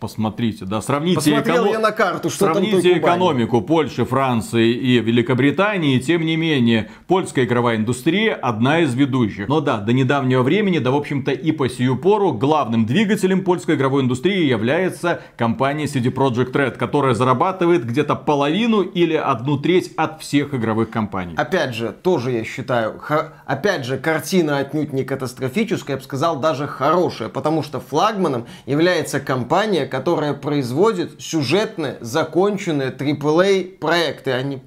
[0.00, 5.98] Посмотрите, да, сравните, эко- я на карту, что сравните экономику Польши, Франции и Великобритании.
[5.98, 9.48] Тем не менее, польская игровая индустрия одна из ведущих.
[9.48, 13.74] Но да, до недавнего времени, да в общем-то и по сию пору, главным двигателем польской
[13.74, 20.20] игровой индустрии является компания CD Projekt Red, которая зарабатывает где-то половину или одну треть от
[20.22, 21.34] всех игровых компаний.
[21.36, 26.38] Опять же, тоже я считаю, ха- опять же, картина отнюдь не катастрофическая, я бы сказал,
[26.38, 34.32] даже хорошая, потому что флагманом является компания, которая производит сюжетные, законченные AAA проекты.
[34.32, 34.62] Они,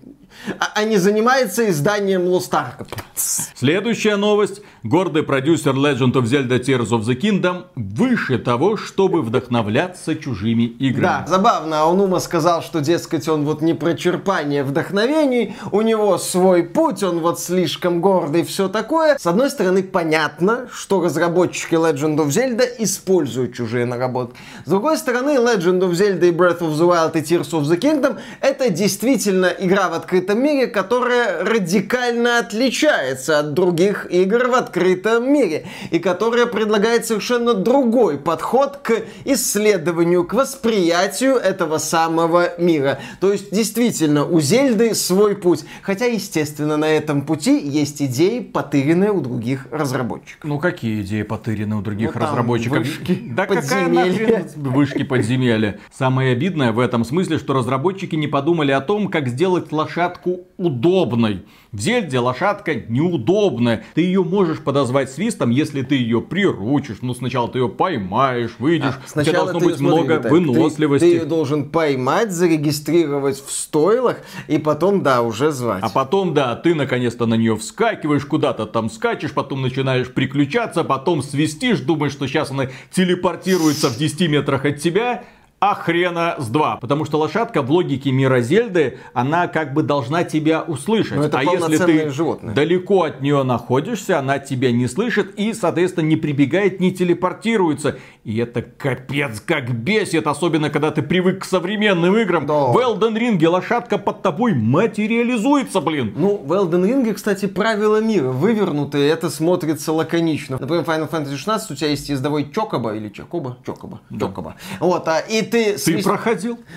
[0.59, 2.87] а, а не занимается изданием Lost Ark.
[3.15, 4.61] Следующая новость.
[4.83, 11.03] Гордый продюсер Legend of Zelda Tears of the Kingdom выше того, чтобы вдохновляться чужими играми.
[11.03, 16.63] Да, забавно, Аунума сказал, что, дескать, он вот не про черпание вдохновений, у него свой
[16.63, 19.17] путь, он вот слишком гордый, все такое.
[19.19, 24.39] С одной стороны, понятно, что разработчики Legend of Zelda используют чужие наработки.
[24.65, 27.77] С другой стороны, Legend of Zelda и Breath of the Wild и Tears of the
[27.77, 35.31] Kingdom это действительно игра в открытом мире, которая радикально отличается от других игр в открытом
[35.31, 42.99] мире и которая предлагает совершенно другой подход к исследованию, к восприятию этого самого мира.
[43.19, 45.65] То есть, действительно, у Зельды свой путь.
[45.81, 50.49] Хотя, естественно, на этом пути есть идеи, потыренные у других разработчиков.
[50.49, 52.77] Ну какие идеи потырены у других Ну, разработчиков?
[52.79, 54.05] вышки, да какая подземелья.
[54.05, 55.79] нахрен вышки подземелья?
[55.97, 60.41] Самое обидное в этом смысле, что разработчики не подумали о том, как сделать лошадку лошадку
[60.57, 61.43] удобной.
[61.71, 63.85] В Зельде лошадка неудобная.
[63.93, 66.97] Ты ее можешь подозвать свистом, если ты ее приручишь.
[67.01, 68.95] Ну, сначала ты ее поймаешь, выйдешь.
[68.97, 71.05] А, сначала У тебя должно ты, быть смотри, много Виталий, выносливости.
[71.05, 74.17] Ты, ты ее должен поймать, зарегистрировать в стойлах,
[74.49, 75.81] и потом, да, уже звать.
[75.81, 81.23] А потом, да, ты наконец-то на нее вскакиваешь, куда-то там скачешь, потом начинаешь приключаться, потом
[81.23, 85.23] свистишь, думаешь, что сейчас она телепортируется в 10 метрах от тебя,
[85.61, 86.77] а хрена с два.
[86.77, 91.17] Потому что лошадка в логике мира Зельды, она как бы должна тебя услышать.
[91.17, 92.55] Но это а если ты животное.
[92.55, 97.97] далеко от нее находишься, она тебя не слышит и, соответственно, не прибегает, не телепортируется.
[98.23, 102.47] И это капец как бесит, особенно когда ты привык к современным играм.
[102.47, 102.65] Да.
[102.65, 106.13] В Elden Ring лошадка под тобой материализуется, блин.
[106.15, 110.57] Ну, в Elden Ring, кстати, правила мира вывернутые, это смотрится лаконично.
[110.59, 113.57] Например, в Final Fantasy 16 у тебя есть ездовой Чокоба или Чокоба?
[113.63, 114.01] Чокоба.
[114.09, 114.25] Да.
[114.25, 114.55] Чокоба.
[114.79, 115.77] Вот, а, и ты...
[115.77, 116.57] Ты проходил?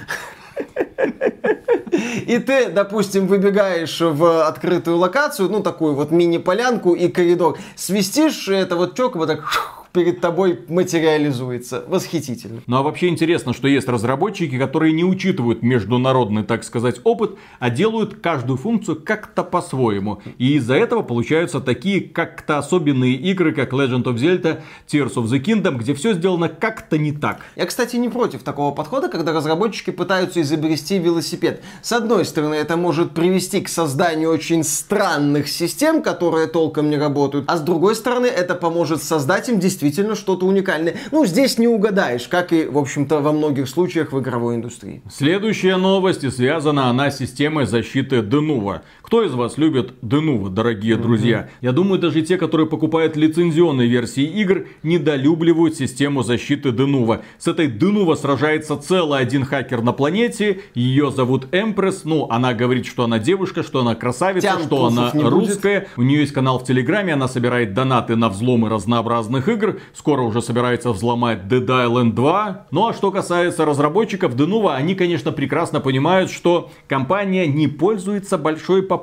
[2.27, 8.77] И ты, допустим, выбегаешь в открытую локацию, ну, такую вот мини-полянку и коридор, свистишь это
[8.77, 9.45] вот чокоба так
[9.95, 11.84] перед тобой материализуется.
[11.86, 12.62] Восхитительно.
[12.66, 17.70] Ну а вообще интересно, что есть разработчики, которые не учитывают международный, так сказать, опыт, а
[17.70, 20.20] делают каждую функцию как-то по-своему.
[20.36, 25.40] И из-за этого получаются такие как-то особенные игры, как Legend of Zelda, Tears of the
[25.40, 27.42] Kingdom, где все сделано как-то не так.
[27.55, 31.62] Я, кстати, не против такого подхода, когда разработчики пытаются изобрести велосипед.
[31.82, 37.45] С одной стороны, это может привести к созданию очень странных систем, которые толком не работают,
[37.47, 40.97] а с другой стороны, это поможет создать им действительно действительно что-то уникальное.
[41.11, 45.03] Ну, здесь не угадаешь, как и, в общем-то, во многих случаях в игровой индустрии.
[45.11, 48.80] Следующая новость, и связана она с системой защиты Denuvo.
[49.05, 51.03] Кто из вас любит Denuvo, дорогие mm-hmm.
[51.03, 51.51] друзья?
[51.61, 57.21] Я думаю, даже те, которые покупают лицензионные версии игр, недолюбливают систему защиты Denuvo.
[57.37, 62.87] С этой Denuvo сражается целый один хакер на планете, ее зовут Empress, ну, она говорит,
[62.87, 65.81] что она девушка, что она красавица, Тян что она русская.
[65.81, 65.91] Будет.
[65.99, 70.41] У нее есть канал в Телеграме, она собирает донаты на взломы разнообразных игр, скоро уже
[70.41, 72.69] собирается взломать Dead Island 2.
[72.71, 78.81] Ну а что касается разработчиков Denuvo, они, конечно, прекрасно понимают, что компания не пользуется большой
[78.81, 78.93] популярностью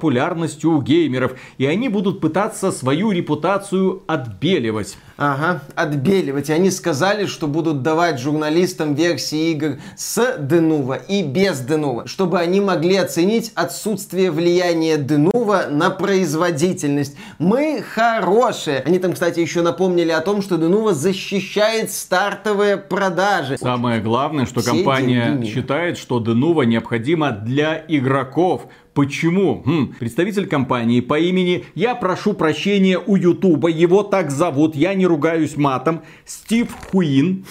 [0.69, 4.97] у геймеров, и они будут пытаться свою репутацию отбеливать.
[5.17, 6.49] Ага, отбеливать.
[6.49, 12.39] И они сказали, что будут давать журналистам версии игр с Денува и без Денува, чтобы
[12.39, 17.15] они могли оценить отсутствие влияния Денува на производительность.
[17.39, 18.79] Мы хорошие.
[18.79, 23.57] Они там, кстати, еще напомнили о том, что Денува защищает стартовые продажи.
[23.57, 29.63] Самое главное, что Все компания считает, что Денува необходимо для игроков, Почему?
[29.65, 35.00] Хм, представитель компании по имени, я прошу прощения у Ютуба, его так зовут, я не
[35.05, 37.45] ругаюсь матом, Стив Хуин,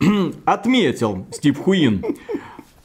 [0.44, 2.04] отметил, Стив Хуин,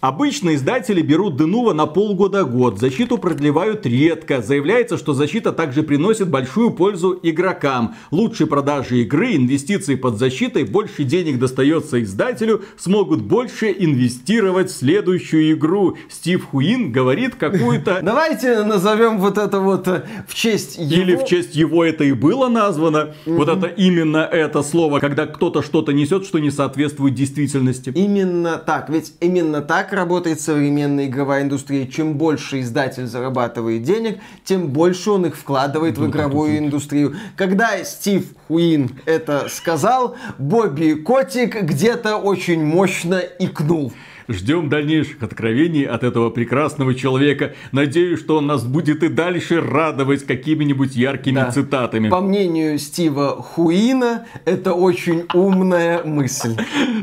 [0.02, 4.42] Обычно издатели берут Денува на полгода-год, защиту продлевают редко.
[4.42, 7.96] Заявляется, что защита также приносит большую пользу игрокам.
[8.12, 15.54] Лучшие продажи игры, инвестиции под защитой, больше денег достается издателю, смогут больше инвестировать в следующую
[15.54, 15.98] игру.
[16.10, 18.00] Стив Хуин говорит какую-то...
[18.04, 21.02] Давайте назовем вот это вот э, в честь его...
[21.02, 23.16] Или в честь его это и было названо.
[23.26, 27.92] Вот это именно это слово, когда кто-то что-то несет, что не соответствует действительности.
[27.96, 31.88] Именно так, ведь именно так работает современная игровая индустрия.
[31.88, 37.16] Чем больше издатель зарабатывает денег, тем больше он их вкладывает в игровую индустрию.
[37.36, 43.94] Когда Стив Хуин это сказал, Бобби Котик где-то очень мощно икнул.
[44.28, 47.54] Ждем дальнейших откровений от этого прекрасного человека.
[47.72, 51.52] Надеюсь, что он нас будет и дальше радовать какими-нибудь яркими да.
[51.52, 52.10] цитатами.
[52.10, 56.56] По мнению Стива Хуина, это очень умная мысль.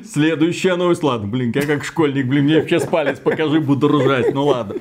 [0.05, 1.03] Следующая новость.
[1.03, 4.35] Ладно, блин, я как школьник, блин, мне сейчас палец покажи, буду ржать.
[4.35, 4.75] Ну ладно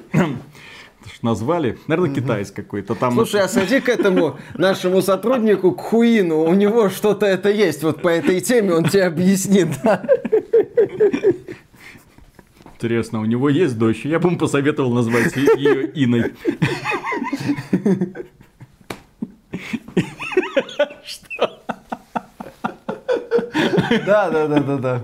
[1.22, 1.78] назвали.
[1.88, 3.14] Наверное, китайский какой-то там.
[3.14, 6.44] Слушай, а сходи к этому нашему сотруднику, к Хуину.
[6.44, 9.68] У него что-то это есть вот по этой теме, он тебе объяснит.
[12.82, 14.06] Интересно, у него есть дочь?
[14.06, 16.34] Я бы ему посоветовал назвать ее Иной.
[21.06, 21.62] Что?
[24.08, 25.04] Да, да, да, да, да.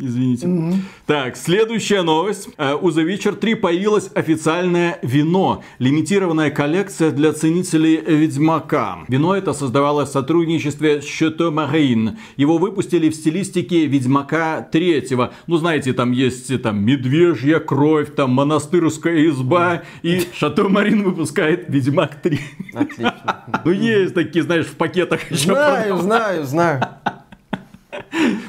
[0.00, 0.46] Извините.
[0.46, 0.74] Угу.
[1.06, 2.48] Так, следующая новость.
[2.56, 5.62] Э, у The Witcher 3 появилось официальное вино.
[5.78, 9.00] Лимитированная коллекция для ценителей Ведьмака.
[9.08, 12.16] Вино это создавалось в сотрудничестве с Chateau Marine.
[12.36, 15.08] Его выпустили в стилистике Ведьмака 3.
[15.46, 19.82] Ну, знаете, там есть там медвежья кровь, там монастырская изба.
[20.02, 22.40] И Chateau Marine выпускает Ведьмак 3.
[22.74, 23.44] Отлично.
[23.64, 26.88] Ну, есть такие, знаешь, в пакетах еще Знаю, знаю, знаю.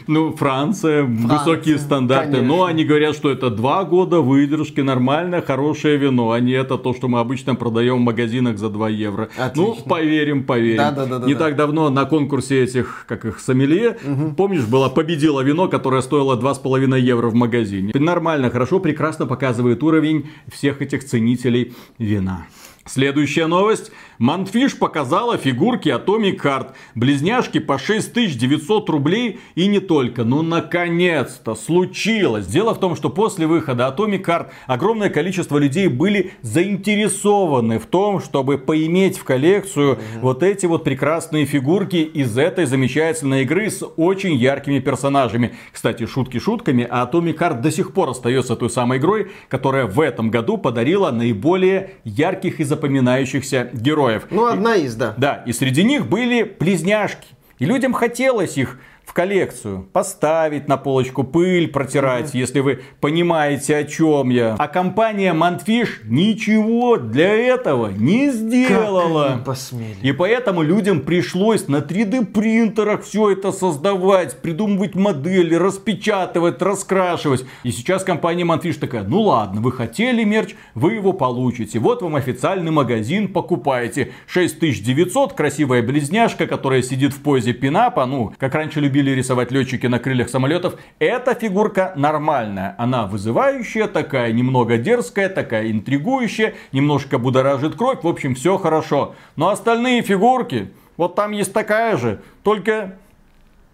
[0.07, 2.31] Ну, Франция, высокие стандарты.
[2.31, 2.47] конечно.
[2.47, 6.93] Но они говорят, что это два года выдержки, нормально, хорошее вино, а не это то,
[6.93, 9.29] что мы обычно продаем в магазинах за 2 евро.
[9.37, 9.89] Ну, Отлично.
[9.89, 10.77] поверим, поверим.
[10.77, 11.27] Да-да-да-да-да.
[11.27, 13.97] Не так давно на конкурсе этих, как их, сомелье,
[14.37, 17.91] помнишь, было победило вино, которое стоило 2,5 евро в магазине.
[17.95, 22.45] Нормально, хорошо, прекрасно показывает уровень всех этих ценителей вина.
[22.85, 23.91] Следующая новость.
[24.17, 26.71] Манфиш показала фигурки Atomic Heart.
[26.95, 30.23] Близняшки по 6900 рублей и не только.
[30.23, 32.47] Ну, наконец-то случилось.
[32.47, 38.19] Дело в том, что после выхода Atomic Heart огромное количество людей были заинтересованы в том,
[38.19, 44.35] чтобы поиметь в коллекцию вот эти вот прекрасные фигурки из этой замечательной игры с очень
[44.35, 45.53] яркими персонажами.
[45.71, 49.99] Кстати, шутки шутками, а Atomic Heart до сих пор остается той самой игрой, которая в
[49.99, 54.27] этом году подарила наиболее ярких и запоминающихся героев.
[54.29, 55.13] Ну, одна из, да.
[55.17, 57.27] Да, и среди них были близняшки.
[57.59, 58.79] И людям хотелось их
[59.11, 64.55] в коллекцию поставить на полочку, пыль протирать, если вы понимаете, о чем я.
[64.57, 69.33] А компания Mantfish ничего для этого не Как сделала.
[69.33, 69.97] они посмели.
[70.01, 77.43] И поэтому людям пришлось на 3D принтерах все это создавать, придумывать модели, распечатывать, раскрашивать.
[77.63, 81.79] И сейчас компания Manfish такая, ну ладно, вы хотели мерч, вы его получите.
[81.79, 84.13] Вот вам официальный магазин, покупаете.
[84.27, 89.97] 6900, красивая близняшка, которая сидит в позе пинапа, ну, как раньше любили рисовать летчики на
[89.97, 90.75] крыльях самолетов.
[90.99, 92.75] Эта фигурка нормальная.
[92.77, 98.03] Она вызывающая, такая немного дерзкая, такая интригующая, немножко будоражит кровь.
[98.03, 99.15] В общем, все хорошо.
[99.35, 102.97] Но остальные фигурки, вот там есть такая же, только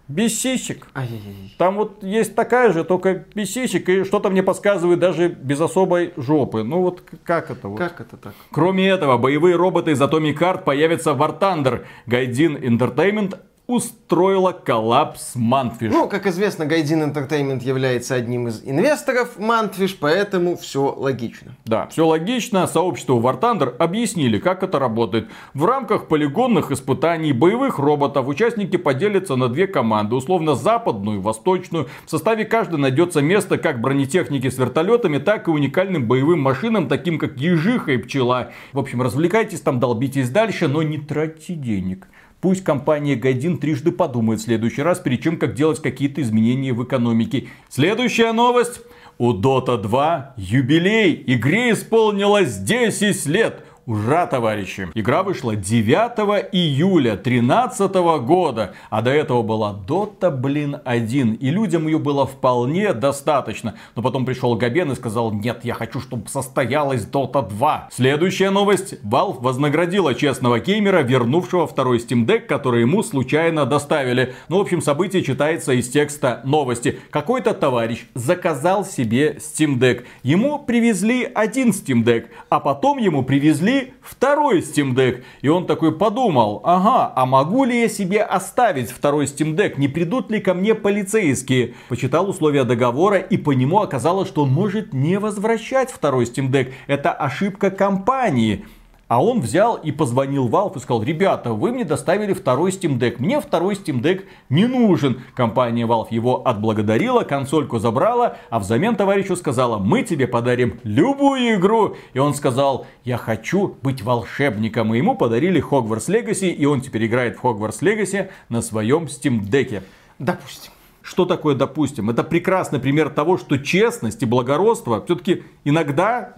[0.08, 0.86] без сисек.
[0.94, 1.54] Ай-яй-яй.
[1.58, 6.14] Там вот есть такая же, только без сисек, и что-то мне подсказывает даже без особой
[6.16, 6.62] жопы.
[6.62, 7.78] Ну вот как это вот?
[7.78, 8.32] Как это так?
[8.50, 11.84] Кроме этого, боевые роботы из Atomic Heart появятся в War Thunder.
[12.06, 13.38] Гайдин Entertainment
[13.68, 15.90] устроила коллапс Manfish.
[15.90, 21.54] Ну, как известно, Гайдин Entertainment является одним из инвесторов Mantfish, поэтому все логично.
[21.66, 22.66] Да, все логично.
[22.66, 25.28] Сообществу War Thunder объяснили, как это работает.
[25.52, 30.14] В рамках полигонных испытаний боевых роботов участники поделятся на две команды.
[30.14, 31.88] Условно западную и восточную.
[32.06, 37.18] В составе каждой найдется место как бронетехники с вертолетами, так и уникальным боевым машинам, таким
[37.18, 38.50] как ежиха и пчела.
[38.72, 42.08] В общем, развлекайтесь там, долбитесь дальше, но не тратьте денег.
[42.40, 46.84] Пусть компания Гайдин трижды подумает в следующий раз, перед чем как делать какие-то изменения в
[46.84, 47.48] экономике.
[47.68, 48.80] Следующая новость.
[49.18, 51.24] У Dota 2 юбилей.
[51.26, 53.64] Игре исполнилось 10 лет.
[53.88, 54.86] Ура, товарищи!
[54.92, 61.32] Игра вышла 9 июля 2013 года, а до этого была Dota, блин, 1.
[61.32, 63.76] И людям ее было вполне достаточно.
[63.96, 67.88] Но потом пришел Габен и сказал, нет, я хочу, чтобы состоялась Dota 2.
[67.90, 68.92] Следующая новость.
[69.02, 74.34] Valve вознаградила честного геймера, вернувшего второй Steam Deck, который ему случайно доставили.
[74.50, 76.98] Ну, в общем, событие читается из текста новости.
[77.08, 80.04] Какой-то товарищ заказал себе Steam Deck.
[80.22, 85.22] Ему привезли один Steam Deck, а потом ему привезли второй Steam Deck.
[85.42, 89.74] И он такой подумал, ага, а могу ли я себе оставить второй Steam Deck?
[89.78, 91.74] Не придут ли ко мне полицейские?
[91.88, 96.72] Почитал условия договора и по нему оказалось, что он может не возвращать второй Steam Deck.
[96.86, 98.64] Это ошибка компании.
[99.08, 103.16] А он взял и позвонил Valve и сказал, ребята, вы мне доставили второй Steam Deck,
[103.18, 105.22] мне второй Steam Deck не нужен.
[105.34, 111.96] Компания Valve его отблагодарила, консольку забрала, а взамен товарищу сказала, мы тебе подарим любую игру.
[112.12, 114.94] И он сказал, я хочу быть волшебником.
[114.94, 119.40] И ему подарили Hogwarts Legacy, и он теперь играет в Hogwarts Legacy на своем Steam
[119.40, 119.82] Deck.
[120.18, 120.72] Допустим.
[121.00, 122.10] Что такое допустим?
[122.10, 126.34] Это прекрасный пример того, что честность и благородство все-таки иногда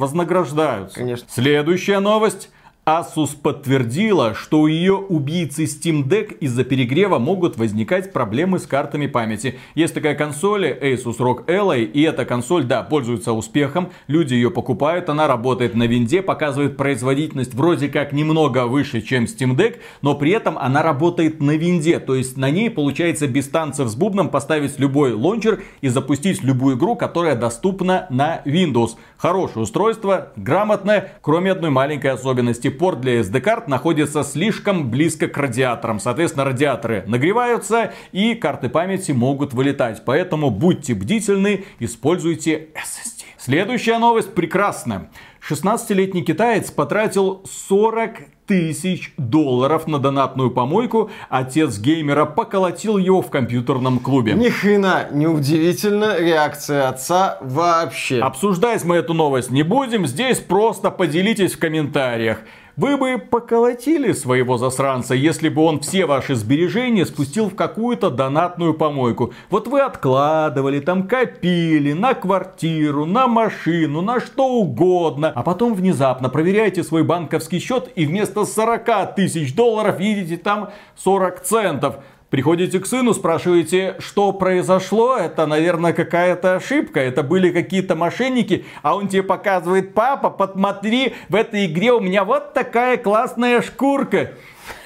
[0.00, 0.96] вознаграждаются.
[0.98, 1.28] Конечно.
[1.30, 2.48] Следующая новость.
[2.86, 9.06] Asus подтвердила, что у ее убийцы Steam Deck из-за перегрева могут возникать проблемы с картами
[9.06, 9.58] памяти.
[9.74, 15.10] Есть такая консоль Asus ROG Ally, и эта консоль, да, пользуется успехом, люди ее покупают,
[15.10, 20.30] она работает на винде, показывает производительность вроде как немного выше, чем Steam Deck, но при
[20.30, 24.78] этом она работает на винде, то есть на ней получается без танцев с бубном поставить
[24.78, 28.92] любой лончер и запустить любую игру, которая доступна на Windows.
[29.18, 32.69] Хорошее устройство, грамотное, кроме одной маленькой особенности.
[32.70, 36.00] Порт для SD-карт находится слишком близко к радиаторам.
[36.00, 40.02] Соответственно, радиаторы нагреваются и карты памяти могут вылетать.
[40.04, 43.24] Поэтому будьте бдительны, используйте SSD.
[43.38, 45.08] Следующая новость прекрасна.
[45.48, 51.10] 16-летний китаец потратил 40 тысяч долларов на донатную помойку.
[51.28, 54.32] Отец геймера поколотил его в компьютерном клубе.
[54.34, 58.20] Ни хрена не удивительно, реакция отца вообще.
[58.20, 62.40] Обсуждать мы эту новость не будем, здесь просто поделитесь в комментариях.
[62.76, 68.74] Вы бы поколотили своего засранца, если бы он все ваши сбережения спустил в какую-то донатную
[68.74, 69.32] помойку.
[69.50, 75.32] Вот вы откладывали, там копили на квартиру, на машину, на что угодно.
[75.34, 81.40] А потом внезапно проверяете свой банковский счет и вместо 40 тысяч долларов видите там 40
[81.40, 81.96] центов.
[82.30, 85.16] Приходите к сыну, спрашиваете, что произошло.
[85.16, 87.00] Это, наверное, какая-то ошибка.
[87.00, 88.64] Это были какие-то мошенники.
[88.82, 94.30] А он тебе показывает, папа, посмотри, в этой игре у меня вот такая классная шкурка.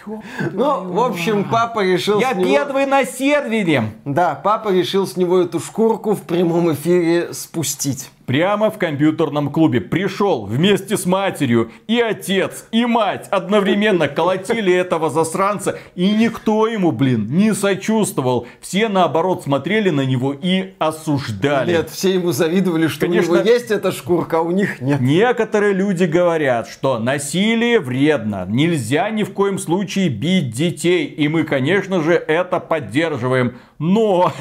[0.06, 2.48] Ну, в общем, папа решил Я с него...
[2.48, 3.92] первый на сервере.
[4.06, 8.10] Да, папа решил с него эту шкурку в прямом эфире спустить.
[8.26, 15.10] Прямо в компьютерном клубе пришел вместе с матерью и отец, и мать одновременно колотили этого
[15.10, 15.78] засранца.
[15.94, 18.46] И никто ему, блин, не сочувствовал.
[18.60, 21.72] Все наоборот смотрели на него и осуждали.
[21.72, 23.32] Нет, все ему завидовали, что Конечно.
[23.32, 25.00] у него есть эта шкурка, а у них нет.
[25.00, 31.44] Некоторые люди говорят, что насилие вредно, нельзя ни в коем случае бить детей, и мы,
[31.44, 33.58] конечно же, это поддерживаем.
[33.78, 34.32] Но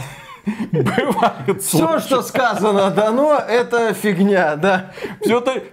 [0.71, 4.91] бывают Все, что сказано дано, это фигня, да.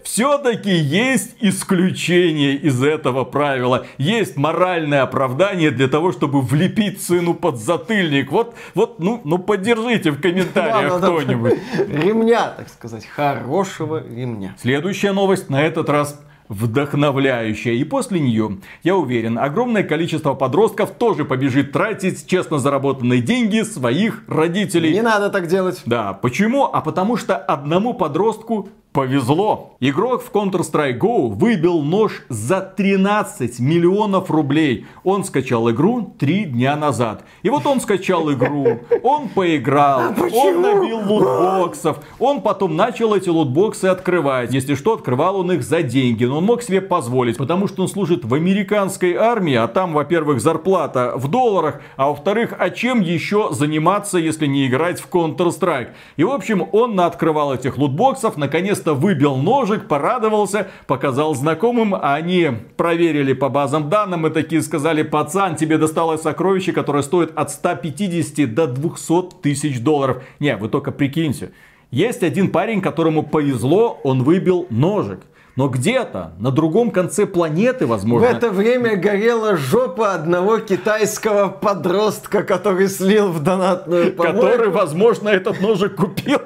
[0.04, 3.86] Все-таки есть исключение из этого правила.
[3.98, 8.30] Есть моральное оправдание для того, чтобы влепить сыну под затыльник.
[8.30, 11.54] Вот, вот, ну, ну поддержите в комментариях кто-нибудь.
[11.88, 14.54] Ремня, так сказать, хорошего ремня.
[14.60, 16.20] Следующая новость на этот раз
[16.50, 17.74] вдохновляющая.
[17.74, 24.24] И после нее, я уверен, огромное количество подростков тоже побежит тратить честно заработанные деньги своих
[24.26, 24.92] родителей.
[24.92, 25.80] Не надо так делать.
[25.86, 26.64] Да, почему?
[26.64, 29.76] А потому что одному подростку повезло.
[29.80, 34.86] Игрок в Counter-Strike Go выбил нож за 13 миллионов рублей.
[35.04, 37.24] Он скачал игру три дня назад.
[37.42, 42.00] И вот он скачал игру, он поиграл, он набил лутбоксов.
[42.18, 44.52] Он потом начал эти лутбоксы открывать.
[44.52, 46.24] Если что, открывал он их за деньги.
[46.24, 50.40] Но он мог себе позволить, потому что он служит в американской армии, а там, во-первых,
[50.40, 55.90] зарплата в долларах, а во-вторых, а чем еще заниматься, если не играть в Counter-Strike?
[56.16, 62.14] И, в общем, он открывал этих лутбоксов, наконец наконец-то выбил ножик, порадовался, показал знакомым, а
[62.14, 67.50] они проверили по базам данным и такие сказали, пацан, тебе досталось сокровище, которое стоит от
[67.50, 70.22] 150 до 200 тысяч долларов.
[70.40, 71.50] Не, вы только прикиньте.
[71.90, 75.20] Есть один парень, которому повезло, он выбил ножик.
[75.60, 82.44] Но где-то, на другом конце планеты, В возможно, это время горела жопа одного китайского подростка,
[82.44, 84.40] который слил в донатную помойку.
[84.40, 86.38] который, возможно, этот ножик купил.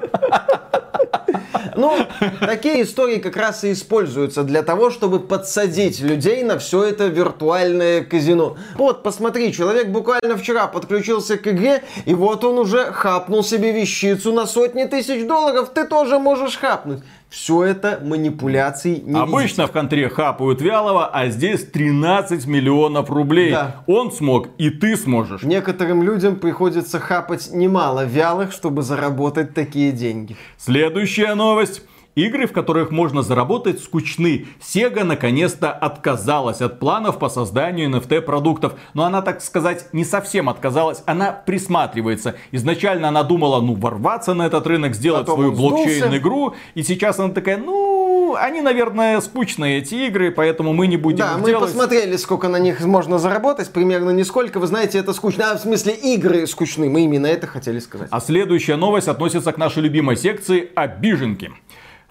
[1.77, 1.97] Ну,
[2.41, 8.01] такие истории как раз и используются для того, чтобы подсадить людей на все это виртуальное
[8.03, 8.57] казино.
[8.75, 14.33] Вот, посмотри, человек буквально вчера подключился к игре, и вот он уже хапнул себе вещицу
[14.33, 17.01] на сотни тысяч долларов, ты тоже можешь хапнуть.
[17.29, 23.51] Все это манипуляции не Обычно в контре хапают вялого, а здесь 13 миллионов рублей.
[23.51, 23.83] Да.
[23.87, 25.43] Он смог, и ты сможешь.
[25.43, 30.37] Некоторым людям приходится хапать немало вялых, чтобы заработать такие деньги.
[30.57, 31.81] Следующая новость.
[32.15, 34.47] Игры, в которых можно заработать, скучны.
[34.61, 38.75] Sega наконец-то отказалась от планов по созданию NFT продуктов.
[38.93, 42.35] Но она, так сказать, не совсем отказалась, она присматривается.
[42.53, 46.55] Изначально она думала, ну, ворваться на этот рынок, сделать Потом свою блокчейн-игру.
[46.73, 51.37] И сейчас она такая, ну, они, наверное, скучные эти игры, поэтому мы не будем Да,
[51.37, 51.69] мы делать.
[51.69, 54.61] посмотрели, сколько на них можно заработать, примерно нисколько.
[54.61, 55.51] Вы знаете, это скучно.
[55.51, 56.89] А, в смысле, игры скучны.
[56.89, 58.07] Мы именно это хотели сказать.
[58.09, 61.51] А следующая новость относится к нашей любимой секции «Обиженки».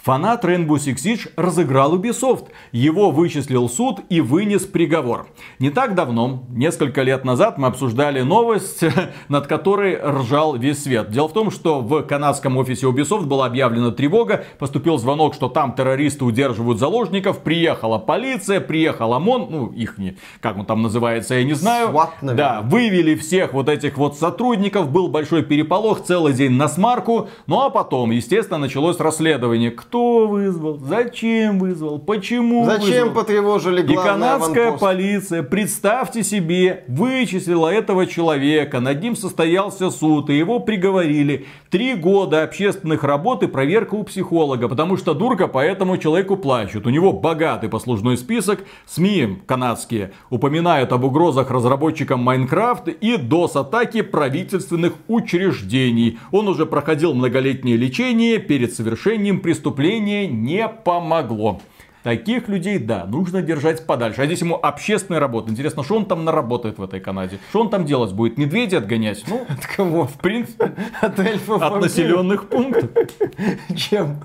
[0.05, 2.49] Фанат Rainbow Six Siege разыграл Ubisoft.
[2.73, 5.29] Его вычислил суд и вынес приговор.
[5.59, 8.85] Не так давно, несколько лет назад, мы обсуждали новость,
[9.29, 11.11] над которой ржал весь свет.
[11.11, 15.73] Дело в том, что в канадском офисе Ubisoft была объявлена тревога, поступил звонок, что там
[15.73, 21.45] террористы удерживают заложников, приехала полиция, приехал ОМОН, ну их не, как он там называется, я
[21.45, 21.89] не знаю.
[21.89, 22.37] SWAT, наверное.
[22.37, 27.31] Да, вывели всех вот этих вот сотрудников, был большой переполох, целый день на смарку.
[27.47, 29.71] Ну а потом, естественно, началось расследование.
[29.71, 33.11] Кто вызвал, зачем вызвал, почему Зачем вызвал.
[33.15, 34.81] потревожили И канадская аванпост?
[34.81, 41.47] полиция, представьте себе, вычислила этого человека, над ним состоялся суд, и его приговорили.
[41.71, 46.87] Три года общественных работ и проверка у психолога, потому что дурка по этому человеку плачет.
[46.87, 48.61] У него богатый послужной список.
[48.87, 56.19] СМИ канадские упоминают об угрозах разработчикам Майнкрафт и DOS-атаки правительственных учреждений.
[56.33, 59.84] Он уже проходил многолетнее лечение, перед совершением преступления
[60.27, 61.61] не помогло.
[62.05, 64.21] Таких людей, да, нужно держать подальше.
[64.21, 65.51] А здесь ему общественная работа.
[65.51, 67.39] Интересно, что он там наработает в этой Канаде?
[67.49, 68.37] Что он там делать будет?
[68.37, 69.25] Медведя отгонять?
[69.27, 70.07] Ну, от кого?
[70.07, 71.63] В принципе, от эльфов.
[71.63, 72.91] От населенных пунктов.
[73.75, 74.23] Чем?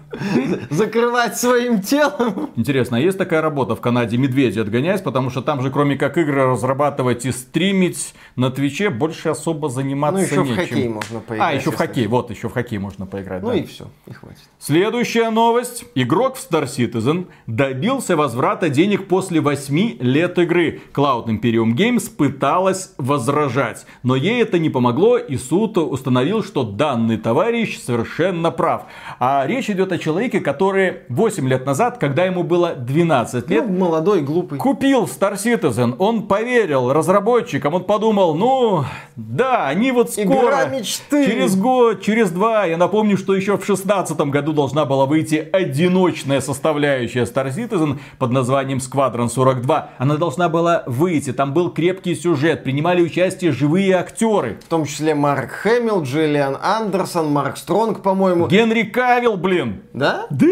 [0.70, 2.50] Закрывать своим телом?
[2.58, 5.02] Интересно, а есть такая работа в Канаде медведя отгонять?
[5.02, 10.20] Потому что там же, кроме как игры разрабатывать и стримить на Твиче, больше особо заниматься
[10.20, 10.54] Ну, еще нечем.
[10.54, 11.50] в хоккей можно поиграть.
[11.50, 12.08] А, еще в хоккей.
[12.08, 13.42] Вот, еще в хоккей можно поиграть.
[13.42, 13.56] Ну да.
[13.56, 14.40] и все, и хватит.
[14.60, 15.86] Следующая новость.
[15.96, 17.28] Игрок в Star Citizen
[17.70, 20.82] добился возврата денег после 8 лет игры.
[20.92, 27.18] Cloud Imperium Games пыталась возражать, но ей это не помогло, и суд установил, что данный
[27.18, 28.84] товарищ совершенно прав.
[29.20, 33.78] А речь идет о человеке, который 8 лет назад, когда ему было 12 лет, Ну,
[33.86, 34.58] молодой, глупый.
[34.58, 38.84] купил Star Citizen, он поверил разработчикам, он подумал, ну,
[39.16, 41.26] да, они вот скоро, Игра мечты.
[41.28, 46.42] через год, через два, я напомню, что еще в шестнадцатом году должна была выйти одиночная
[46.42, 49.92] составляющая Star Citizen под названием Squadron 42.
[49.98, 54.60] Она должна была выйти, там был крепкий сюжет, принимали участие живые актеры.
[54.66, 58.48] В том числе Марк Хэмилл, Джиллиан Андерсон, Марк Стронг, по-моему.
[58.48, 59.84] Генри Кавилл, блин.
[59.94, 60.28] Да?
[60.30, 60.48] Да?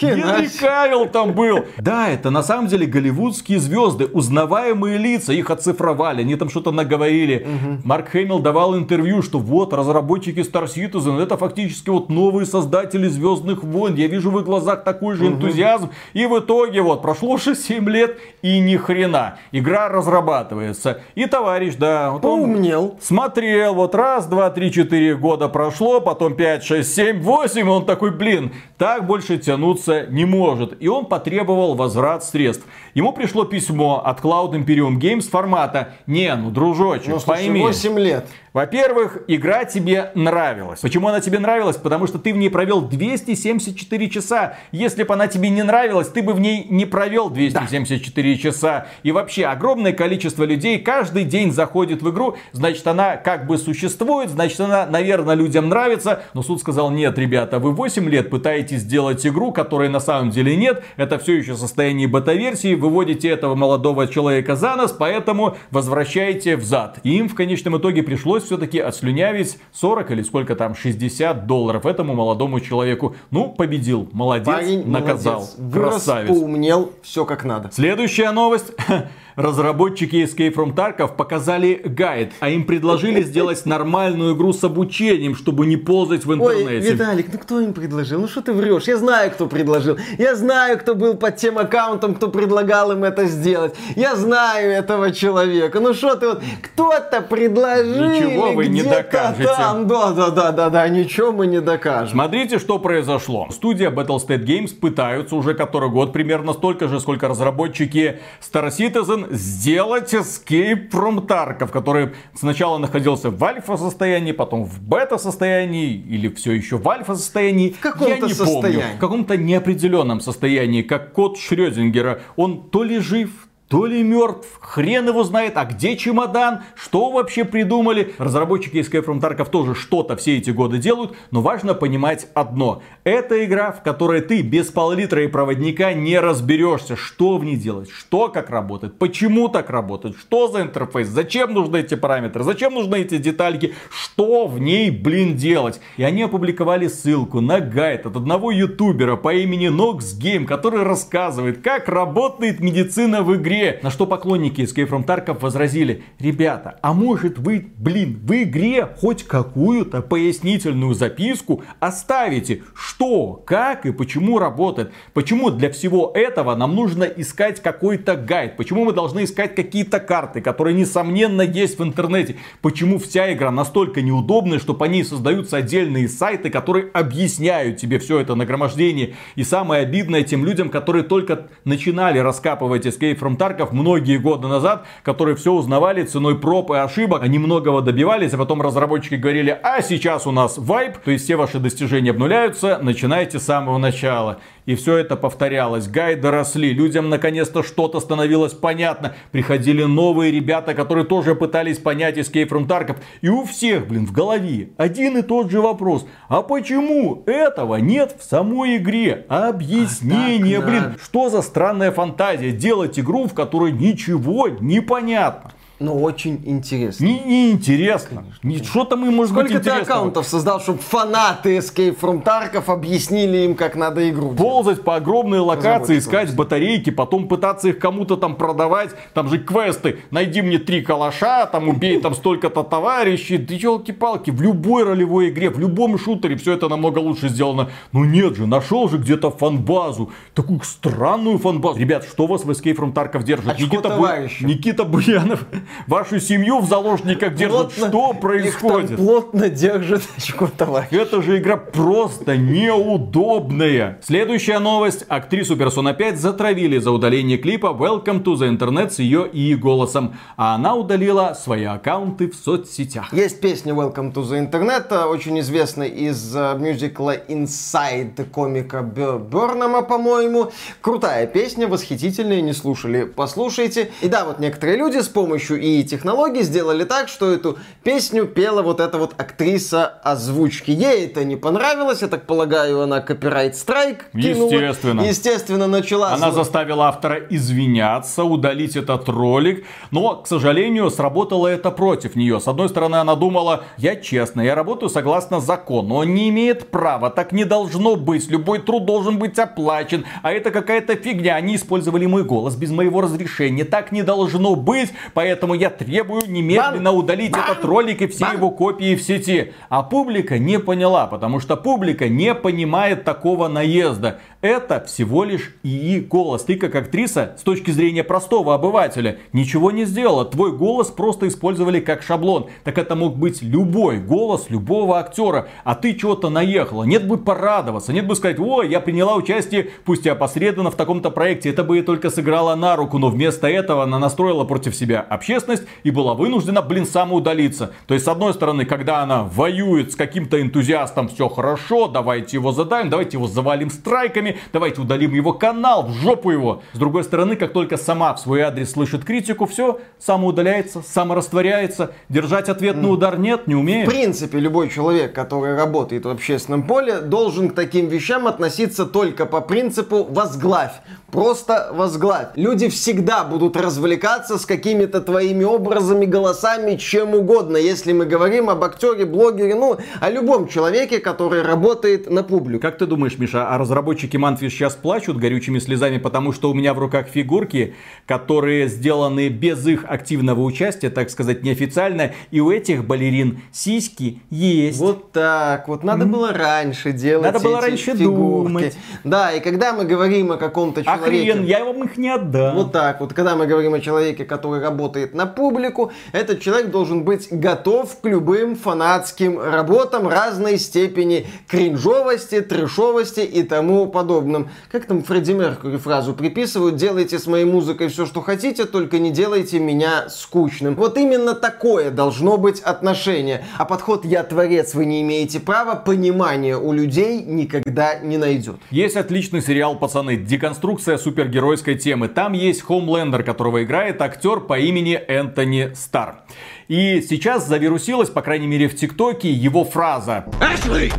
[0.00, 0.48] Генри.
[0.58, 1.64] Кавилл там был.
[1.78, 7.46] Да, это на самом деле голливудские звезды, узнаваемые лица, их оцифровали, они там что-то наговорили.
[7.84, 13.62] Марк Хэмилл давал интервью, что вот разработчики Star Citizen, это фактически вот новые создатели Звездных
[13.62, 13.94] войн.
[13.94, 15.90] Я вижу в их глазах такой же энтузиазм.
[16.12, 19.38] И в итоге вот прошло 6-7 лет и ни хрена.
[19.52, 21.00] Игра разрабатывается.
[21.14, 22.98] И товарищ, да, вот он Поумнел.
[23.00, 28.10] Смотрел, вот раз, два, три, четыре года прошло, потом пять, шесть, семь, восемь, он такой,
[28.10, 30.76] блин, так больше тянуться не может.
[30.80, 32.64] И он потребовал возврат средств.
[32.94, 37.60] Ему пришло письмо от Cloud Imperium Games формата, не, ну, дружочек, Ну, слушай, пойми.
[37.62, 38.26] 8 лет.
[38.56, 40.80] Во-первых, игра тебе нравилась.
[40.80, 41.76] Почему она тебе нравилась?
[41.76, 44.56] Потому что ты в ней провел 274 часа.
[44.72, 48.86] Если бы она тебе не нравилась, ты бы в ней не провел 274 часа.
[49.02, 52.38] И вообще, огромное количество людей каждый день заходит в игру.
[52.52, 56.22] Значит, она как бы существует, значит, она, наверное, людям нравится.
[56.32, 60.56] Но суд сказал, нет, ребята, вы 8 лет пытаетесь сделать игру, которой на самом деле
[60.56, 60.82] нет.
[60.96, 62.74] Это все еще состояние бета-версии.
[62.74, 67.00] Выводите этого молодого человека за нос, поэтому возвращайте взад.
[67.02, 72.14] И им в конечном итоге пришлось все-таки отслюнявить 40 или сколько там, 60 долларов этому
[72.14, 73.14] молодому человеку.
[73.30, 74.08] Ну, победил.
[74.12, 75.34] Молодец, Парень наказал.
[75.40, 75.54] молодец.
[75.58, 76.28] Вырос, Красавец.
[76.28, 77.70] поумнел, все как надо.
[77.72, 78.72] Следующая новость.
[79.36, 85.66] Разработчики Escape from Tarkov показали гайд, а им предложили сделать нормальную игру с обучением, чтобы
[85.66, 86.92] не ползать в Ой, интернете.
[86.92, 88.20] Виталик, ну кто им предложил?
[88.20, 88.84] Ну что ты врешь?
[88.84, 89.98] Я знаю, кто предложил.
[90.16, 93.74] Я знаю, кто был под тем аккаунтом, кто предлагал им это сделать.
[93.94, 95.80] Я знаю этого человека.
[95.80, 98.06] Ну что ты вот, кто-то предложил.
[98.06, 99.44] Ничего вы не докажете.
[99.44, 99.86] Там.
[99.86, 102.08] Да, да, да, да, да, ничего мы не докажем.
[102.08, 103.48] Смотрите, что произошло.
[103.50, 110.12] Студия Battlestate Games пытаются уже который год, примерно столько же, сколько разработчики Star Citizen, сделать
[110.14, 116.52] Escape from Tarkov, который сначала находился в альфа состоянии, потом в бета состоянии, или все
[116.52, 117.70] еще в альфа состоянии.
[117.70, 118.34] В каком-то Я не помню.
[118.34, 118.96] состоянии.
[118.96, 122.20] В каком-то неопределенном состоянии, как кот Шрёдингера.
[122.36, 123.30] Он то ли жив,
[123.68, 128.14] то ли мертв, хрен его знает, а где чемодан, что вообще придумали.
[128.18, 132.82] Разработчики Escape from Tarkov тоже что-то все эти годы делают, но важно понимать одно.
[133.02, 137.90] Это игра, в которой ты без пол-литра и проводника не разберешься, что в ней делать,
[137.90, 143.00] что как работает, почему так работает, что за интерфейс, зачем нужны эти параметры, зачем нужны
[143.00, 145.80] эти детальки, что в ней, блин, делать.
[145.96, 151.62] И они опубликовали ссылку на гайд от одного ютубера по имени Nox Game, который рассказывает,
[151.62, 153.55] как работает медицина в игре.
[153.82, 159.24] На что поклонники Escape from Tarkov возразили, ребята, а может вы, блин, в игре хоть
[159.24, 164.92] какую-то пояснительную записку оставите, что, как и почему работает.
[165.14, 170.40] Почему для всего этого нам нужно искать какой-то гайд, почему мы должны искать какие-то карты,
[170.40, 172.36] которые несомненно есть в интернете.
[172.60, 178.20] Почему вся игра настолько неудобная, что по ней создаются отдельные сайты, которые объясняют тебе все
[178.20, 179.14] это нагромождение.
[179.34, 184.86] И самое обидное тем людям, которые только начинали раскапывать Escape from Tarkov многие годы назад,
[185.02, 187.22] которые все узнавали ценой проб и ошибок.
[187.22, 191.36] Они многого добивались, а потом разработчики говорили, а сейчас у нас вайп, то есть все
[191.36, 194.38] ваши достижения обнуляются, начинайте с самого начала.
[194.66, 195.86] И все это повторялось.
[195.88, 199.14] Гайды росли, людям наконец-то что-то становилось понятно.
[199.30, 202.96] Приходили новые ребята, которые тоже пытались понять Escape from Tarkov.
[203.22, 206.06] И у всех, блин, в голове один и тот же вопрос.
[206.28, 209.24] А почему этого нет в самой игре?
[209.28, 210.82] Объяснение, А блин.
[210.82, 210.98] надо.
[211.02, 212.50] Что за странная фантазия?
[212.50, 215.52] Делать игру, в которой ничего не понятно.
[215.78, 217.04] Но очень интересно.
[217.04, 218.24] Не, не интересно.
[218.42, 219.82] Не, что там им может Сколько быть ты интересного?
[219.98, 224.38] аккаунтов создал, чтобы фанаты Escape from Tarkov объяснили им, как надо игру делать?
[224.38, 228.90] Ползать по огромной локации, искать батарейки, потом пытаться их кому-то там продавать.
[229.12, 229.98] Там же квесты.
[230.10, 233.36] Найди мне три калаша, там убей там столько-то товарищей.
[233.36, 237.68] Ты елки-палки, в любой ролевой игре, в любом шутере все это намного лучше сделано.
[237.92, 240.10] Но нет же, нашел же где-то фанбазу.
[240.32, 241.78] Такую странную фанбазу.
[241.78, 243.46] Ребят, что вас в Escape from Tarkov держит?
[243.48, 244.46] Очко Бу- товарища.
[244.46, 245.44] Никита Буянов
[245.86, 247.72] вашу семью в заложниках держит.
[247.74, 248.88] Плотно- Что Их происходит?
[248.88, 250.88] там плотно держит очко товарищ.
[250.92, 253.98] Эта же игра просто неудобная.
[254.02, 255.04] Следующая новость.
[255.08, 260.14] Актрису Persona 5 затравили за удаление клипа Welcome to the Internet с ее и голосом.
[260.36, 263.12] А она удалила свои аккаунты в соцсетях.
[263.12, 269.82] Есть песня Welcome to the Internet, э, очень известная из э, мюзикла Inside комика Бёрнама,
[269.82, 270.50] по-моему.
[270.80, 273.90] Крутая песня, восхитительная, не слушали, послушайте.
[274.02, 278.62] И да, вот некоторые люди с помощью и технологий сделали так, что эту песню пела
[278.62, 280.70] вот эта вот актриса озвучки.
[280.70, 284.50] Ей это не понравилось, я так полагаю, она копирайт страйк кинула.
[284.50, 285.00] Естественно.
[285.02, 286.12] Естественно, начала...
[286.12, 289.64] Она заставила автора извиняться, удалить этот ролик.
[289.90, 292.40] Но, к сожалению, сработало это против нее.
[292.40, 295.96] С одной стороны, она думала, я честно, я работаю согласно закону.
[295.96, 298.28] Он не имеет права, так не должно быть.
[298.28, 300.04] Любой труд должен быть оплачен.
[300.22, 301.36] А это какая-то фигня.
[301.36, 303.64] Они использовали мой голос без моего разрешения.
[303.64, 304.90] Так не должно быть.
[305.14, 306.98] Поэтому я требую немедленно Бан!
[306.98, 307.42] удалить Бан!
[307.42, 308.36] этот ролик и все Бан!
[308.36, 309.52] его копии в сети.
[309.68, 314.18] А публика не поняла, потому что публика не понимает такого наезда.
[314.40, 316.44] Это всего лишь ИИ голос.
[316.44, 320.24] Ты как актриса, с точки зрения простого обывателя, ничего не сделала.
[320.24, 322.48] Твой голос просто использовали как шаблон.
[322.64, 325.48] Так это мог быть любой голос любого актера.
[325.64, 326.84] А ты чего-то наехала.
[326.84, 331.10] Нет бы порадоваться, нет бы сказать, ой, я приняла участие, пусть и опосредованно в таком-то
[331.10, 331.50] проекте.
[331.50, 332.98] Это бы ей только сыграло на руку.
[332.98, 335.35] Но вместо этого она настроила против себя общественность
[335.82, 337.72] и была вынуждена, блин, самоудалиться.
[337.86, 342.52] То есть, с одной стороны, когда она воюет с каким-то энтузиастом, все хорошо, давайте его
[342.52, 346.62] задаем, давайте его завалим страйками, давайте удалим его канал, в жопу его.
[346.72, 352.48] С другой стороны, как только сама в свой адрес слышит критику, все, самоудаляется, саморастворяется, держать
[352.48, 353.88] ответный удар нет, не В умеет.
[353.88, 359.40] принципе, любой человек, который работает в общественном поле, должен к таким вещам относиться только по
[359.40, 360.72] принципу «возглавь».
[361.10, 362.28] Просто возглавь.
[362.34, 367.56] Люди всегда будут развлекаться с какими-то твоими образами, голосами, чем угодно.
[367.56, 372.62] Если мы говорим об актере, блогере, ну, о любом человеке, который работает на публику.
[372.62, 376.74] Как ты думаешь, Миша, а разработчики Манфис сейчас плачут горючими слезами, потому что у меня
[376.74, 377.74] в руках фигурки,
[378.06, 384.78] которые сделаны без их активного участия, так сказать, неофициально, и у этих балерин сиськи есть.
[384.78, 385.82] Вот так вот.
[385.84, 388.48] Надо было раньше делать Надо было эти раньше фигурки.
[388.48, 388.78] думать.
[389.04, 391.32] Да, и когда мы говорим о каком-то а человеке...
[391.32, 392.56] хрен, я вам их не отдам.
[392.56, 393.12] Вот так вот.
[393.12, 398.06] Когда мы говорим о человеке, который работает на публику, этот человек должен быть готов к
[398.06, 404.50] любым фанатским работам разной степени кринжовости, трешовости и тому подобным.
[404.70, 406.76] Как там Фредди Меркьюри фразу приписывают?
[406.76, 410.74] Делайте с моей музыкой все, что хотите, только не делайте меня скучным.
[410.74, 413.44] Вот именно такое должно быть отношение.
[413.58, 418.56] А подход «я творец, вы не имеете права» понимания у людей никогда не найдет.
[418.70, 422.08] Есть отличный сериал, пацаны, деконструкция супергеройской темы.
[422.08, 426.24] Там есть Хомлендер, которого играет актер по имени Энтони Стар.
[426.68, 430.24] И сейчас завирусилась, по крайней мере в ТикТоке, его фраза.
[430.40, 430.92] Ashley,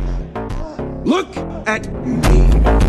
[1.04, 1.28] look
[1.66, 2.88] at me.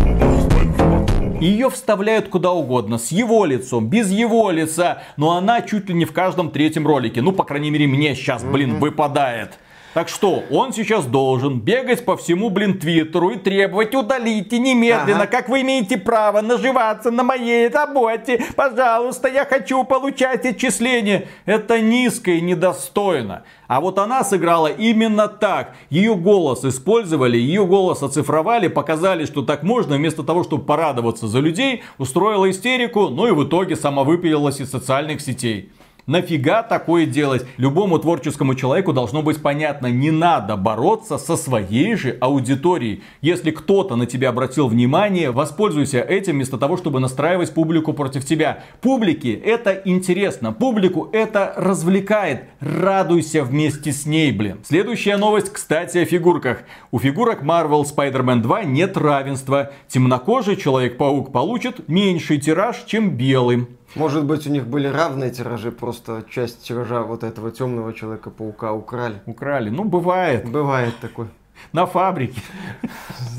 [1.40, 6.04] Ее вставляют куда угодно, с его лицом, без его лица, но она чуть ли не
[6.04, 7.22] в каждом третьем ролике.
[7.22, 9.58] Ну, по крайней мере, мне сейчас, блин, выпадает.
[9.92, 15.26] Так что, он сейчас должен бегать по всему, блин, твиттеру и требовать удалите немедленно, Ага.
[15.26, 18.40] как вы имеете право наживаться на моей работе.
[18.54, 21.26] Пожалуйста, я хочу получать отчисления.
[21.44, 23.42] Это низко и недостойно.
[23.66, 25.74] А вот она сыграла именно так.
[25.90, 31.40] Ее голос использовали, ее голос оцифровали, показали, что так можно, вместо того, чтобы порадоваться за
[31.40, 35.70] людей, устроила истерику, ну и в итоге сама выпилилась из социальных сетей.
[36.10, 37.46] Нафига такое делать?
[37.56, 43.04] Любому творческому человеку должно быть понятно, не надо бороться со своей же аудиторией.
[43.20, 48.64] Если кто-то на тебя обратил внимание, воспользуйся этим вместо того, чтобы настраивать публику против тебя.
[48.80, 52.42] Публике это интересно, публику это развлекает.
[52.58, 54.58] Радуйся вместе с ней, блин.
[54.64, 56.64] Следующая новость, кстати, о фигурках.
[56.90, 59.70] У фигурок Marvel Spider-Man 2 нет равенства.
[59.86, 63.68] Темнокожий Человек-паук получит меньший тираж, чем белый.
[63.94, 69.20] Может быть, у них были равные тиражи, просто часть тиража вот этого темного Человека-паука украли.
[69.26, 69.70] Украли.
[69.70, 70.48] Ну, бывает.
[70.48, 71.28] Бывает такое.
[71.72, 72.40] На фабрике.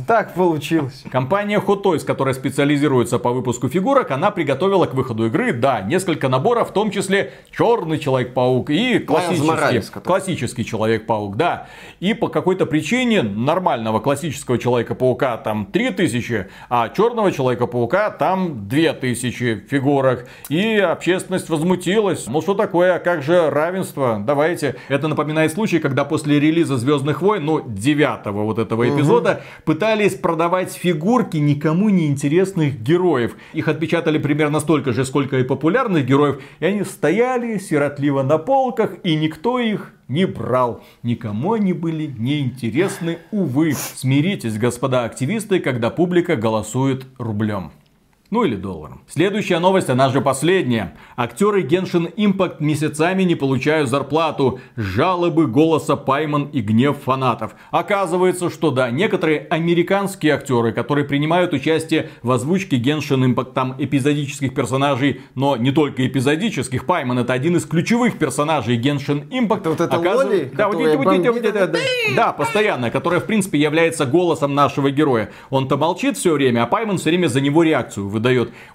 [0.07, 1.03] Так получилось.
[1.11, 6.27] Компания Hot Toys, которая специализируется по выпуску фигурок, она приготовила к выходу игры, да, несколько
[6.27, 11.67] наборов, в том числе черный Человек-паук и классический, Моралес, который- классический Человек-паук, да.
[11.99, 20.27] И по какой-то причине нормального классического Человека-паука там 3000, а черного Человека-паука там 2000 фигурок.
[20.49, 22.27] И общественность возмутилась.
[22.27, 24.21] Мол, что такое, а как же равенство?
[24.25, 24.75] Давайте.
[24.89, 27.61] Это напоминает случай, когда после релиза Звездных войн, ну,
[28.11, 33.35] девятого вот этого эпизода, пытались продавать фигурки никому не интересных героев.
[33.53, 36.41] Их отпечатали примерно столько же, сколько и популярных героев.
[36.59, 40.83] И они стояли сиротливо на полках, и никто их не брал.
[41.03, 43.73] Никому они были неинтересны, увы.
[43.73, 47.71] Смиритесь, господа активисты, когда публика голосует рублем.
[48.31, 49.01] Ну или долларом.
[49.09, 50.95] Следующая новость, она же последняя.
[51.17, 54.61] Актеры Genshin Impact месяцами не получают зарплату.
[54.77, 57.55] Жалобы голоса Пайман и гнев фанатов.
[57.71, 64.53] Оказывается, что да, некоторые американские актеры, которые принимают участие в озвучке Genshin Impact, там эпизодических
[64.55, 66.85] персонажей, но не только эпизодических.
[66.85, 69.67] Пайман это один из ключевых персонажей Genshin Impact.
[69.67, 71.79] Вот это Оказыв- Лоли, Да, вот которая эти- вот эти- вот бомбит, эти- да,
[72.15, 75.31] да, постоянно, которая, в принципе, является голосом нашего героя.
[75.49, 78.20] Он-то молчит все время, а Пайман все время за него реакцию выдает.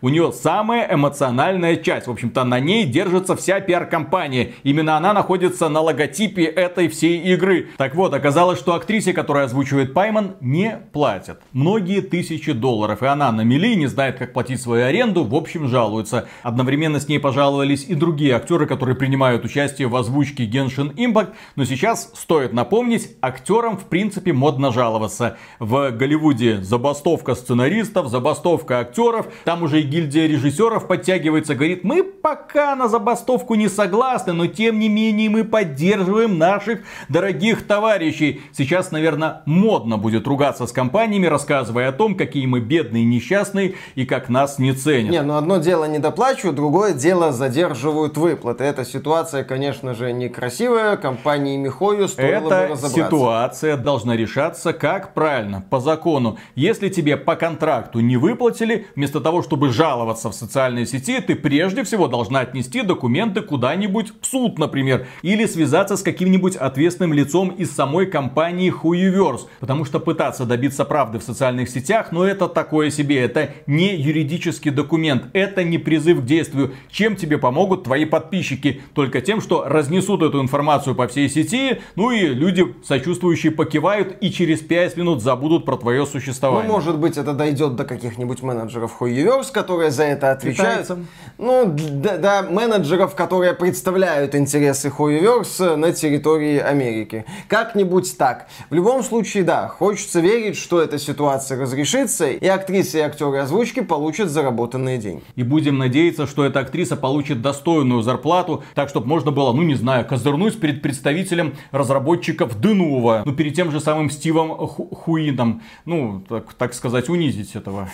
[0.00, 2.06] У нее самая эмоциональная часть.
[2.06, 4.52] В общем-то, на ней держится вся пиар-компания.
[4.62, 7.68] Именно она находится на логотипе этой всей игры.
[7.76, 11.40] Так вот, оказалось, что актрисе, которая озвучивает Пайман, не платят.
[11.52, 13.02] Многие тысячи долларов.
[13.02, 16.28] И она на мели, не знает, как платить свою аренду, в общем, жалуется.
[16.42, 21.34] Одновременно с ней пожаловались и другие актеры, которые принимают участие в озвучке Genshin Impact.
[21.56, 25.36] Но сейчас стоит напомнить, актерам в принципе модно жаловаться.
[25.58, 29.26] В Голливуде забастовка сценаристов, забастовка актеров.
[29.44, 34.78] Там уже и гильдия режиссеров подтягивается, говорит, мы пока на забастовку не согласны, но тем
[34.78, 38.42] не менее мы поддерживаем наших дорогих товарищей.
[38.52, 44.04] Сейчас, наверное, модно будет ругаться с компаниями, рассказывая о том, какие мы бедные, несчастные и
[44.04, 45.10] как нас не ценят.
[45.10, 48.64] Не, ну одно дело не доплачивают, другое дело задерживают выплаты.
[48.64, 50.96] Эта ситуация, конечно же, некрасивая.
[50.96, 53.06] Компании Михою стоило бы Эта разобраться.
[53.06, 56.38] ситуация должна решаться как правильно, по закону.
[56.54, 61.82] Если тебе по контракту не выплатили, вместо того, чтобы жаловаться в социальной сети, ты прежде
[61.82, 67.72] всего должна отнести документы куда-нибудь в суд, например, или связаться с каким-нибудь ответственным лицом из
[67.72, 73.18] самой компании Huiverse, потому что пытаться добиться правды в социальных сетях, ну это такое себе,
[73.18, 76.74] это не юридический документ, это не призыв к действию.
[76.88, 78.80] Чем тебе помогут твои подписчики?
[78.94, 84.30] Только тем, что разнесут эту информацию по всей сети, ну и люди сочувствующие покивают и
[84.30, 86.70] через 5 минут забудут про твое Ну, существование.
[86.70, 90.82] может быть, это дойдет до каких-нибудь менеджеров Huiverse, которые за это отвечают.
[90.82, 91.06] Китайцам.
[91.38, 97.24] Ну, до, до менеджеров, которые представляют интересы Huiverse на территории Америки.
[97.48, 98.46] Как-нибудь так.
[98.70, 103.80] В любом случае, да, хочется верить, что эта ситуация разрешится, и актрисы и актеры озвучки
[103.80, 105.22] получат заработанные деньги.
[105.34, 109.74] И будем надеяться, что эта актриса получит достойную зарплату, так чтобы можно было, ну не
[109.74, 116.24] знаю, козырнуть перед представителем разработчиков Дынува, ну перед тем же самым Стивом Ху- Хуином, ну
[116.28, 117.88] так, так сказать, унизить этого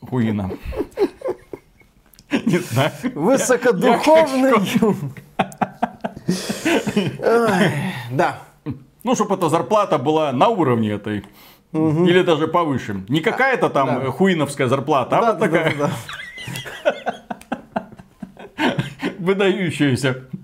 [0.00, 0.50] Хуина.
[2.30, 2.90] Не знаю.
[3.14, 4.52] Высокодуховный.
[7.20, 7.70] Ой,
[8.10, 8.38] Да.
[9.04, 11.24] Ну, чтобы эта зарплата была на уровне этой.
[11.72, 13.04] Или даже повыше.
[13.08, 14.10] Не какая-то там Да.
[14.10, 15.90] хуиновская зарплата, а Да, вот такая да,
[19.18, 20.14] выдающаяся.
[20.14, 20.38] да.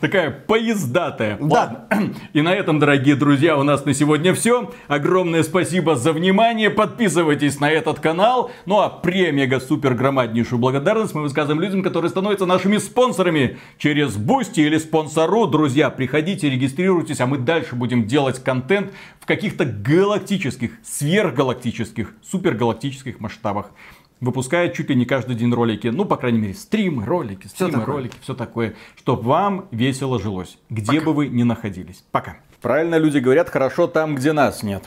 [0.00, 1.38] Такая пиздатая.
[1.40, 1.86] Да.
[2.32, 4.72] И на этом, дорогие друзья, у нас на сегодня все.
[4.88, 6.70] Огромное спасибо за внимание.
[6.70, 8.50] Подписывайтесь на этот канал.
[8.66, 14.16] Ну а прям мега супер громаднейшую благодарность мы высказываем людям, которые становятся нашими спонсорами через
[14.16, 15.46] Boosty или Sponsr.
[15.46, 23.70] Друзья, приходите, регистрируйтесь, а мы дальше будем делать контент в каких-то галактических, сверхгалактических, супергалактических масштабах.
[24.20, 25.88] Выпускает чуть ли не каждый день ролики.
[25.88, 27.86] Ну, по крайней мере, стримы, ролики, стримы, такое.
[27.86, 28.74] ролики, все такое.
[28.96, 30.58] Чтобы вам весело жилось.
[30.70, 32.04] Где бы вы ни находились.
[32.10, 32.36] Пока.
[32.62, 34.84] Правильно люди говорят, хорошо там, где нас нет.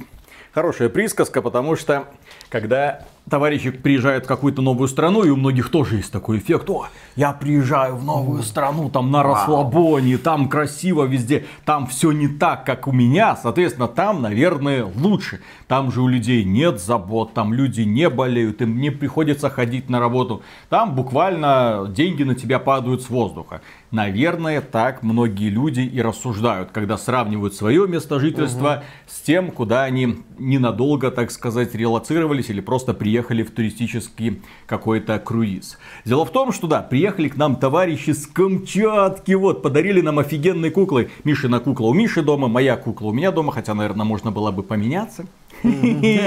[0.54, 2.08] Хорошая присказка, потому что
[2.50, 6.88] когда товарищи приезжают в какую-то новую страну, и у многих тоже есть такой эффект, о,
[7.16, 12.66] я приезжаю в новую страну, там на расслабоне, там красиво везде, там все не так,
[12.66, 15.42] как у меня, соответственно, там, наверное, лучше.
[15.68, 20.00] Там же у людей нет забот, там люди не болеют, им не приходится ходить на
[20.00, 20.42] работу.
[20.70, 23.62] Там буквально деньги на тебя падают с воздуха.
[23.92, 30.18] Наверное, так многие люди и рассуждают, когда сравнивают свое место жительства с тем, куда они
[30.38, 35.80] ненадолго, так сказать, релацировались или просто приехали приехали в туристический какой-то круиз.
[36.06, 40.70] Дело в том, что да, приехали к нам товарищи с Камчатки, вот, подарили нам офигенные
[40.70, 41.10] куклы.
[41.24, 44.62] Мишина кукла у Миши дома, моя кукла у меня дома, хотя, наверное, можно было бы
[44.62, 45.26] поменяться
[45.64, 46.18] и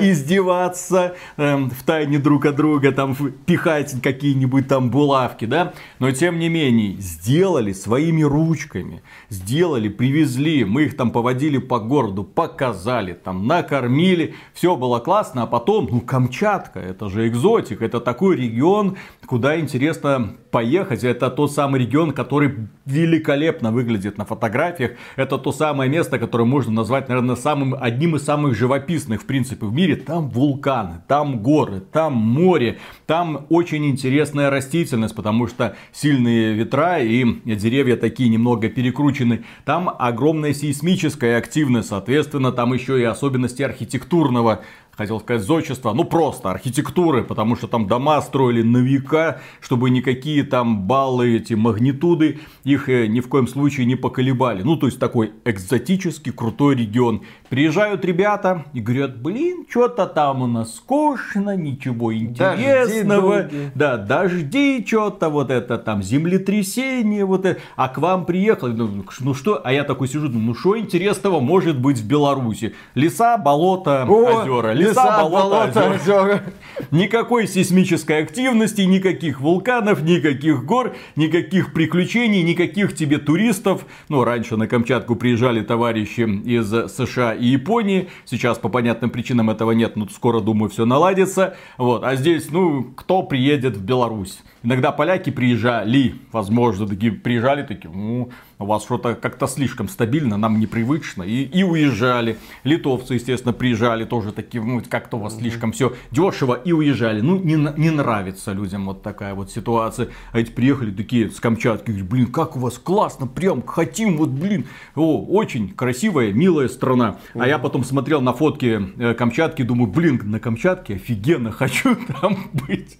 [0.00, 3.14] издеваться эм, в тайне друг от друга, там
[3.46, 5.72] пихать какие-нибудь там булавки, да.
[5.98, 12.24] Но тем не менее, сделали своими ручками, сделали, привезли, мы их там поводили по городу,
[12.24, 18.36] показали, там накормили, все было классно, а потом, ну, Камчатка, это же экзотик, это такой
[18.36, 18.96] регион,
[19.28, 21.04] куда интересно поехать.
[21.04, 24.92] Это тот самый регион, который великолепно выглядит на фотографиях.
[25.16, 29.66] Это то самое место, которое можно назвать, наверное, самым, одним из самых живописных, в принципе,
[29.66, 29.96] в мире.
[29.96, 37.24] Там вулканы, там горы, там море, там очень интересная растительность, потому что сильные ветра и
[37.44, 39.44] деревья такие немного перекручены.
[39.66, 44.62] Там огромная сейсмическая активность, соответственно, там еще и особенности архитектурного
[44.98, 50.42] хотел сказать зодчество, ну просто архитектуры, потому что там дома строили на века, чтобы никакие
[50.42, 54.62] там баллы, эти магнитуды их э, ни в коем случае не поколебали.
[54.62, 57.22] Ну, то есть такой экзотический крутой регион.
[57.48, 63.42] Приезжают ребята и говорят, блин, что-то там у нас скучно, ничего интересного.
[63.42, 67.60] Дожди да, дожди, что-то вот это там, землетрясение, вот это.
[67.76, 71.78] А к вам приехали, ну, ну что, а я такой сижу, ну что интересного может
[71.78, 72.74] быть в Беларуси?
[72.96, 74.72] Леса, болото, О, озера.
[74.72, 75.94] Леса, леса озера.
[75.94, 76.42] озера.
[76.90, 83.84] Никакой сейсмической активности, никаких вулканов, никаких гор, никаких приключений, никаких тебе туристов.
[84.08, 88.08] Ну, раньше на Камчатку приезжали товарищи из США и Японии.
[88.24, 91.56] Сейчас по понятным причинам этого нет, но скоро, думаю, все наладится.
[91.76, 92.04] Вот.
[92.04, 94.38] А здесь, ну, кто приедет в Беларусь?
[94.62, 100.58] Иногда поляки приезжали, возможно, такие приезжали, такие, ну, у вас что-то как-то слишком стабильно, нам
[100.58, 102.38] непривычно, и, и уезжали.
[102.64, 107.20] Литовцы, естественно, приезжали, тоже такие, ну, как-то у вас слишком все дешево, и уезжали.
[107.20, 110.08] Ну, не, не нравится людям вот такая вот ситуация.
[110.32, 114.30] А эти приехали такие с Камчатки, говорят, блин, как у вас классно, прям хотим, вот,
[114.30, 114.66] блин,
[114.96, 117.18] о, очень красивая, милая страна.
[117.34, 122.50] А я потом смотрел на фотки э, Камчатки, думаю, блин, на Камчатке офигенно, хочу там
[122.52, 122.98] быть,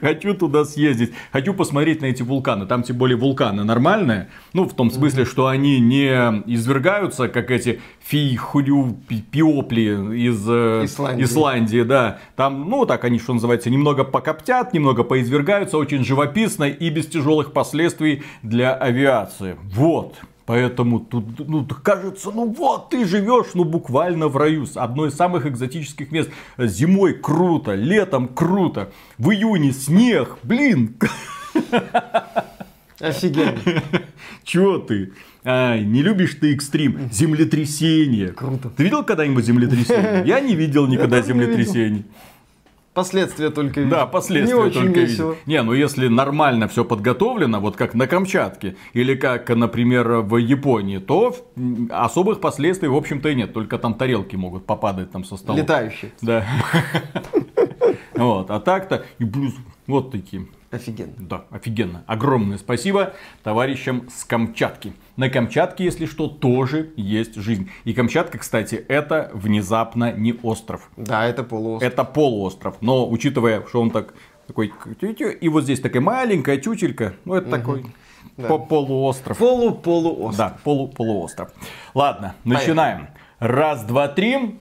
[0.00, 2.66] хочу туда съездить, хочу посмотреть на эти вулканы.
[2.66, 6.08] Там тем более вулканы нормальные, ну в том смысле, что они не
[6.46, 8.96] извергаются, как эти фейхурю
[9.30, 11.24] пиопли из э, Исландии.
[11.24, 12.18] Исландии, да.
[12.36, 17.52] Там, ну так они, что называется, немного покоптят, немного поизвергаются, очень живописно и без тяжелых
[17.52, 19.56] последствий для авиации.
[19.64, 20.16] Вот.
[20.46, 24.66] Поэтому тут, ну, кажется, ну вот, ты живешь, ну, буквально в раю.
[24.74, 26.30] Одно из самых экзотических мест.
[26.58, 30.96] Зимой круто, летом круто, в июне снег, блин.
[32.98, 33.58] Офигенно.
[34.44, 35.12] Чего ты?
[35.44, 37.10] Ай, не любишь ты экстрим.
[37.10, 38.28] Землетрясение.
[38.28, 38.70] Круто.
[38.70, 40.22] Ты видел когда-нибудь землетрясение?
[40.26, 42.04] Я не видел никогда землетрясений.
[42.94, 43.96] Последствия только видел.
[43.96, 45.30] Да, последствия не только весело.
[45.30, 45.36] видел.
[45.46, 50.98] Не, ну если нормально все подготовлено, вот как на Камчатке, или как, например, в Японии,
[50.98, 51.34] то
[51.88, 53.54] особых последствий, в общем-то, и нет.
[53.54, 55.58] Только там тарелки могут попадать там со стола.
[55.58, 56.12] Летающие.
[56.20, 56.46] Да.
[58.14, 59.54] Вот, а так-то, и плюс
[59.86, 60.46] вот такие.
[60.72, 61.12] Офигенно.
[61.18, 62.02] Да, офигенно.
[62.06, 63.12] Огромное спасибо
[63.42, 64.94] товарищам с Камчатки.
[65.16, 67.70] На Камчатке, если что, тоже есть жизнь.
[67.84, 70.90] И Камчатка, кстати, это внезапно не остров.
[70.96, 71.92] Да, это полуостров.
[71.92, 72.76] Это полуостров.
[72.80, 74.14] Но учитывая, что он так
[74.46, 74.72] такой,
[75.40, 77.56] и вот здесь такая маленькая тютелька, ну это угу.
[77.56, 77.86] такой
[78.38, 78.48] да.
[78.56, 79.36] полуостров.
[79.36, 80.36] Полу-полуостров.
[80.36, 81.50] Да, полу-полуостров.
[81.92, 82.62] Ладно, Поехали.
[82.62, 83.08] начинаем.
[83.38, 84.38] Раз, два, три.